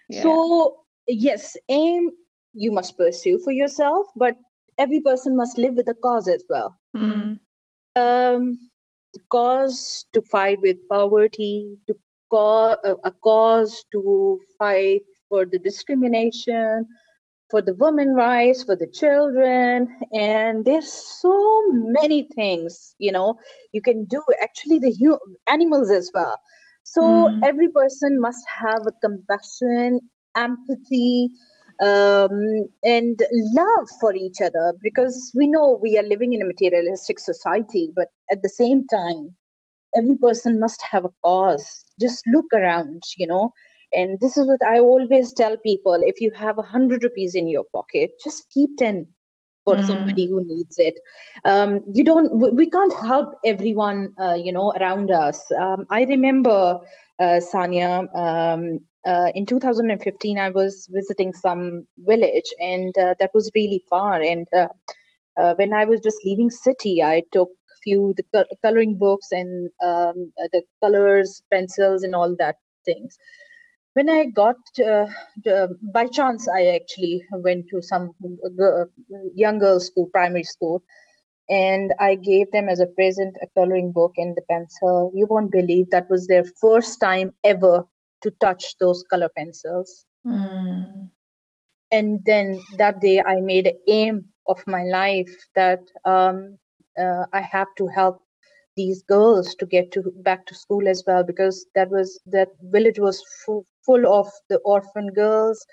Yeah. 0.08 0.22
So 0.22 0.78
yes, 1.06 1.56
aim 1.68 2.10
you 2.54 2.72
must 2.72 2.96
pursue 2.96 3.38
for 3.38 3.52
yourself, 3.52 4.06
but 4.16 4.36
every 4.78 5.00
person 5.00 5.36
must 5.36 5.58
live 5.58 5.74
with 5.74 5.88
a 5.88 5.94
cause 5.94 6.28
as 6.28 6.44
well. 6.48 6.78
Mm. 6.96 7.38
Um, 7.96 8.70
the 9.14 9.20
cause 9.30 10.06
to 10.12 10.22
fight 10.22 10.60
with 10.60 10.76
poverty, 10.88 11.76
to 11.86 11.94
cause, 12.30 12.76
a 12.84 13.10
cause 13.10 13.84
to 13.92 14.38
fight 14.58 15.02
for 15.28 15.44
the 15.46 15.58
discrimination, 15.58 16.86
for 17.50 17.62
the 17.62 17.74
women 17.74 18.14
rights, 18.14 18.62
for 18.62 18.76
the 18.76 18.86
children, 18.86 19.88
and 20.12 20.64
there's 20.64 20.92
so 20.92 21.62
many 21.72 22.28
things 22.34 22.94
you 22.98 23.12
know 23.12 23.38
you 23.72 23.80
can 23.80 24.04
do. 24.04 24.22
Actually, 24.42 24.78
the 24.78 25.18
animals 25.48 25.90
as 25.90 26.10
well. 26.14 26.38
So 26.82 27.02
mm. 27.02 27.40
every 27.44 27.68
person 27.68 28.20
must 28.20 28.44
have 28.48 28.86
a 28.86 28.92
compassion, 29.02 30.00
empathy, 30.36 31.28
um, 31.82 32.68
and 32.82 33.20
love 33.54 33.88
for 34.00 34.14
each 34.14 34.40
other 34.42 34.74
because 34.82 35.30
we 35.34 35.46
know 35.46 35.78
we 35.82 35.98
are 35.98 36.02
living 36.02 36.32
in 36.32 36.42
a 36.42 36.46
materialistic 36.46 37.18
society, 37.18 37.90
but 37.94 38.08
at 38.30 38.42
the 38.42 38.48
same 38.48 38.86
time, 38.88 39.36
every 39.96 40.16
person 40.16 40.60
must 40.60 40.82
have 40.82 41.04
a 41.04 41.10
cause 41.24 41.84
just 42.00 42.26
look 42.26 42.46
around 42.52 43.02
you 43.16 43.26
know 43.26 43.50
and 43.92 44.18
this 44.20 44.36
is 44.36 44.46
what 44.46 44.62
i 44.66 44.78
always 44.78 45.32
tell 45.32 45.56
people 45.58 46.00
if 46.02 46.20
you 46.20 46.30
have 46.30 46.58
a 46.58 46.62
hundred 46.62 47.02
rupees 47.02 47.34
in 47.34 47.48
your 47.48 47.64
pocket 47.72 48.10
just 48.22 48.48
keep 48.50 48.76
10 48.78 49.06
for 49.64 49.76
mm. 49.76 49.86
somebody 49.86 50.26
who 50.26 50.44
needs 50.44 50.78
it 50.78 50.94
um, 51.44 51.80
you 51.92 52.04
don't 52.04 52.54
we 52.54 52.68
can't 52.70 52.94
help 52.94 53.34
everyone 53.44 54.12
uh, 54.20 54.34
you 54.34 54.52
know 54.52 54.72
around 54.72 55.10
us 55.10 55.50
um, 55.52 55.86
i 55.90 56.04
remember 56.04 56.78
uh, 57.20 57.40
sanya 57.52 58.06
um, 58.14 58.78
uh, 59.06 59.30
in 59.34 59.46
2015 59.46 60.38
i 60.38 60.50
was 60.50 60.88
visiting 60.90 61.32
some 61.32 61.86
village 61.98 62.52
and 62.60 62.96
uh, 62.98 63.14
that 63.18 63.30
was 63.34 63.50
really 63.54 63.82
far 63.88 64.20
and 64.20 64.46
uh, 64.54 64.68
uh, 65.36 65.54
when 65.54 65.72
i 65.72 65.84
was 65.84 66.00
just 66.00 66.18
leaving 66.24 66.50
city 66.50 67.02
i 67.02 67.22
took 67.32 67.50
few 67.82 68.14
the 68.16 68.46
coloring 68.62 68.98
books 68.98 69.28
and 69.30 69.70
um, 69.82 70.32
the 70.52 70.62
colors, 70.82 71.42
pencils, 71.50 72.02
and 72.02 72.14
all 72.14 72.34
that 72.38 72.56
things. 72.84 73.18
When 73.98 74.08
I 74.08 74.26
got 74.26 74.58
uh, 74.78 75.06
by 75.92 76.06
chance, 76.06 76.46
I 76.46 76.66
actually 76.66 77.20
went 77.32 77.66
to 77.70 77.82
some 77.82 78.12
young 79.34 79.58
girls' 79.58 79.86
school, 79.88 80.06
primary 80.12 80.44
school, 80.44 80.84
and 81.48 81.92
I 81.98 82.14
gave 82.14 82.48
them 82.52 82.68
as 82.68 82.78
a 82.78 82.86
present 82.86 83.36
a 83.42 83.48
coloring 83.56 83.90
book 83.90 84.12
and 84.16 84.36
the 84.36 84.42
pencil. 84.48 85.10
You 85.16 85.26
won't 85.26 85.50
believe 85.50 85.90
that 85.90 86.08
was 86.08 86.28
their 86.28 86.44
first 86.60 87.00
time 87.00 87.34
ever 87.42 87.84
to 88.22 88.30
touch 88.40 88.78
those 88.78 89.02
color 89.10 89.30
pencils. 89.36 90.06
Mm. 90.24 91.10
And 91.90 92.20
then 92.24 92.60
that 92.76 93.00
day, 93.00 93.20
I 93.20 93.40
made 93.40 93.66
an 93.66 93.80
aim 93.88 94.26
of 94.46 94.64
my 94.68 94.84
life 94.84 95.34
that 95.56 95.80
um, 96.04 96.56
uh, 96.96 97.24
I 97.32 97.40
have 97.40 97.74
to 97.78 97.88
help 97.88 98.22
these 98.76 99.02
girls 99.02 99.56
to 99.56 99.66
get 99.66 99.90
to 99.90 100.12
back 100.22 100.46
to 100.46 100.54
school 100.54 100.86
as 100.86 101.02
well 101.04 101.24
because 101.24 101.66
that 101.74 101.90
was 101.90 102.20
that 102.26 102.50
village 102.62 103.00
was 103.00 103.20
full, 103.44 103.66
full 103.88 104.06
of 104.20 104.28
the 104.50 104.58
orphan 104.74 105.08
girls 105.18 105.66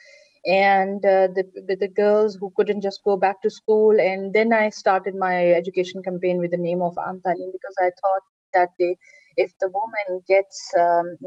and 0.45 1.05
uh, 1.05 1.27
the 1.37 1.77
the 1.81 1.87
girls 1.87 2.37
who 2.39 2.51
couldn't 2.57 2.81
just 2.81 3.03
go 3.03 3.17
back 3.17 3.41
to 3.41 3.49
school 3.49 3.99
and 3.99 4.33
then 4.33 4.53
i 4.53 4.69
started 4.69 5.15
my 5.15 5.51
education 5.61 6.03
campaign 6.03 6.37
with 6.39 6.51
the 6.51 6.65
name 6.65 6.81
of 6.81 6.95
Antalim 7.07 7.51
because 7.57 7.77
i 7.87 7.89
thought 8.01 8.25
that 8.53 8.69
they 8.79 8.95
if 9.37 9.51
the 9.61 9.69
woman 9.79 10.21
gets 10.27 10.71
um, 10.79 11.17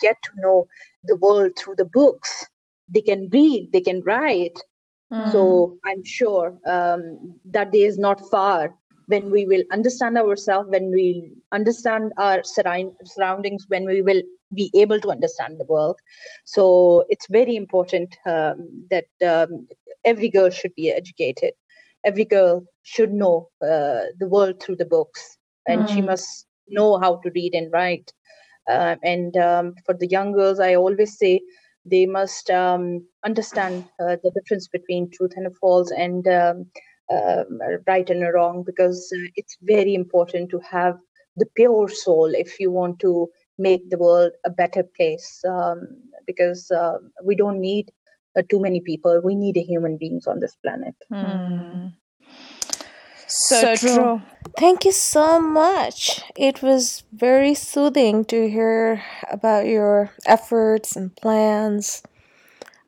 get 0.00 0.16
to 0.24 0.30
know 0.44 0.66
the 1.04 1.16
world 1.16 1.52
through 1.58 1.76
the 1.76 1.90
books 2.00 2.46
they 2.88 3.02
can 3.02 3.28
read, 3.32 3.70
they 3.72 3.80
can 3.80 4.02
write. 4.04 4.58
Mm. 5.12 5.32
So 5.32 5.78
I'm 5.86 6.04
sure 6.04 6.58
um, 6.66 7.38
that 7.46 7.72
day 7.72 7.82
is 7.82 7.98
not 7.98 8.20
far 8.30 8.74
when 9.06 9.30
we 9.30 9.46
will 9.46 9.62
understand 9.72 10.18
ourselves, 10.18 10.68
when 10.70 10.90
we 10.90 11.32
understand 11.52 12.12
our 12.18 12.42
surround- 12.44 12.96
surroundings, 13.04 13.66
when 13.68 13.86
we 13.86 14.02
will 14.02 14.22
be 14.54 14.70
able 14.74 15.00
to 15.00 15.10
understand 15.10 15.58
the 15.58 15.64
world. 15.64 15.98
So 16.44 17.04
it's 17.08 17.26
very 17.30 17.56
important 17.56 18.16
um, 18.26 18.86
that 18.90 19.06
um, 19.26 19.66
every 20.04 20.28
girl 20.28 20.50
should 20.50 20.74
be 20.74 20.90
educated. 20.90 21.52
Every 22.04 22.24
girl 22.24 22.64
should 22.82 23.12
know 23.12 23.48
uh, 23.62 24.10
the 24.18 24.28
world 24.28 24.62
through 24.62 24.76
the 24.76 24.84
books, 24.86 25.36
and 25.66 25.88
she 25.88 26.00
Mm. 26.00 26.02
must 26.02 26.46
know 26.68 26.98
how 26.98 27.16
to 27.16 27.30
read 27.34 27.54
and 27.54 27.72
write. 27.72 28.12
Uh, 28.70 28.96
and 29.02 29.36
um, 29.36 29.74
for 29.84 29.94
the 29.94 30.06
young 30.08 30.32
girls, 30.32 30.60
I 30.60 30.74
always 30.74 31.18
say 31.18 31.40
they 31.84 32.06
must 32.06 32.50
um, 32.50 33.06
understand 33.24 33.84
uh, 34.00 34.16
the 34.22 34.30
difference 34.34 34.68
between 34.68 35.10
truth 35.10 35.32
and 35.36 35.46
a 35.46 35.50
false 35.50 35.90
and 35.92 36.26
um, 36.28 36.66
right 37.86 38.08
and 38.10 38.22
a 38.22 38.30
wrong 38.32 38.62
because 38.64 39.12
uh, 39.14 39.28
it's 39.36 39.56
very 39.62 39.94
important 39.94 40.50
to 40.50 40.60
have 40.70 40.96
the 41.36 41.46
pure 41.56 41.88
soul 41.88 42.30
if 42.34 42.58
you 42.60 42.70
want 42.70 42.98
to 43.00 43.28
make 43.58 43.88
the 43.90 43.98
world 43.98 44.32
a 44.44 44.50
better 44.50 44.82
place 44.82 45.42
um, 45.48 45.86
because 46.26 46.70
uh, 46.70 46.98
we 47.24 47.34
don't 47.36 47.60
need 47.60 47.90
uh, 48.36 48.42
too 48.50 48.60
many 48.60 48.80
people 48.80 49.20
we 49.24 49.34
need 49.34 49.56
human 49.56 49.96
beings 49.96 50.26
on 50.26 50.40
this 50.40 50.56
planet 50.56 50.94
Mm. 51.12 51.92
So, 53.26 53.66
true. 53.66 54.22
Thank 54.58 54.84
you 54.84 54.92
so 54.92 55.40
much. 55.40 56.22
It 56.36 56.62
was 56.62 57.04
very 57.12 57.54
soothing 57.54 58.24
to 58.26 58.48
hear 58.48 59.02
about 59.30 59.66
your 59.66 60.10
efforts 60.26 60.96
and 60.96 61.14
plans. 61.16 62.02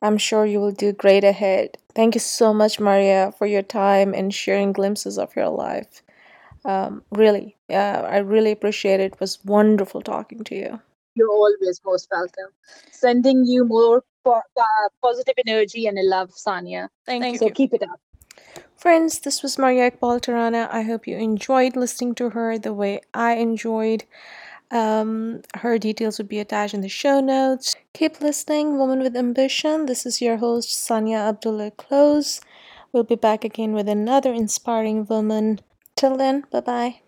I'm 0.01 0.17
sure 0.17 0.45
you 0.45 0.59
will 0.59 0.71
do 0.71 0.91
great 0.93 1.23
ahead. 1.23 1.77
Thank 1.95 2.15
you 2.15 2.19
so 2.21 2.53
much, 2.53 2.79
Maria, 2.79 3.33
for 3.37 3.45
your 3.47 3.61
time 3.63 4.13
and 4.13 4.33
sharing 4.33 4.73
glimpses 4.73 5.17
of 5.17 5.35
your 5.35 5.49
life. 5.49 6.01
Um, 6.65 7.03
really, 7.11 7.57
yeah, 7.69 8.01
I 8.09 8.17
really 8.19 8.51
appreciate 8.51 8.99
it. 8.99 9.13
It 9.13 9.19
was 9.19 9.43
wonderful 9.45 10.01
talking 10.01 10.43
to 10.45 10.55
you. 10.55 10.79
you're 11.15 11.29
always 11.29 11.81
most 11.85 12.07
welcome 12.11 12.51
sending 12.91 13.45
you 13.45 13.65
more 13.65 14.03
po- 14.23 14.41
uh, 14.65 14.87
positive 15.01 15.35
energy 15.45 15.81
and 15.87 15.97
love 16.11 16.29
sanya 16.43 16.87
Thank 17.05 17.39
so 17.39 17.47
you. 17.47 17.51
keep 17.59 17.73
it 17.73 17.83
up 17.83 17.99
Friends, 18.77 19.19
this 19.19 19.43
was 19.43 19.57
Maria 19.57 19.91
Iqbal 19.91 20.21
Tarana. 20.21 20.69
I 20.71 20.83
hope 20.83 21.05
you 21.07 21.17
enjoyed 21.17 21.75
listening 21.75 22.15
to 22.15 22.29
her 22.29 22.57
the 22.57 22.73
way 22.73 23.01
I 23.13 23.33
enjoyed. 23.35 24.05
Um, 24.71 25.41
her 25.55 25.77
details 25.77 26.17
would 26.17 26.29
be 26.29 26.39
attached 26.39 26.73
in 26.73 26.81
the 26.81 26.87
show 26.89 27.19
notes. 27.19 27.75
Keep 27.93 28.21
listening, 28.21 28.77
Woman 28.77 28.99
with 29.01 29.17
Ambition. 29.17 29.85
This 29.87 30.05
is 30.05 30.21
your 30.21 30.37
host, 30.37 30.69
Sanya 30.69 31.19
Abdullah 31.27 31.71
Close. 31.71 32.39
We'll 32.93 33.03
be 33.03 33.15
back 33.15 33.43
again 33.43 33.73
with 33.73 33.89
another 33.89 34.31
inspiring 34.33 35.05
woman. 35.05 35.59
Till 35.99 36.15
then, 36.15 36.45
bye 36.49 36.61
bye. 36.61 37.01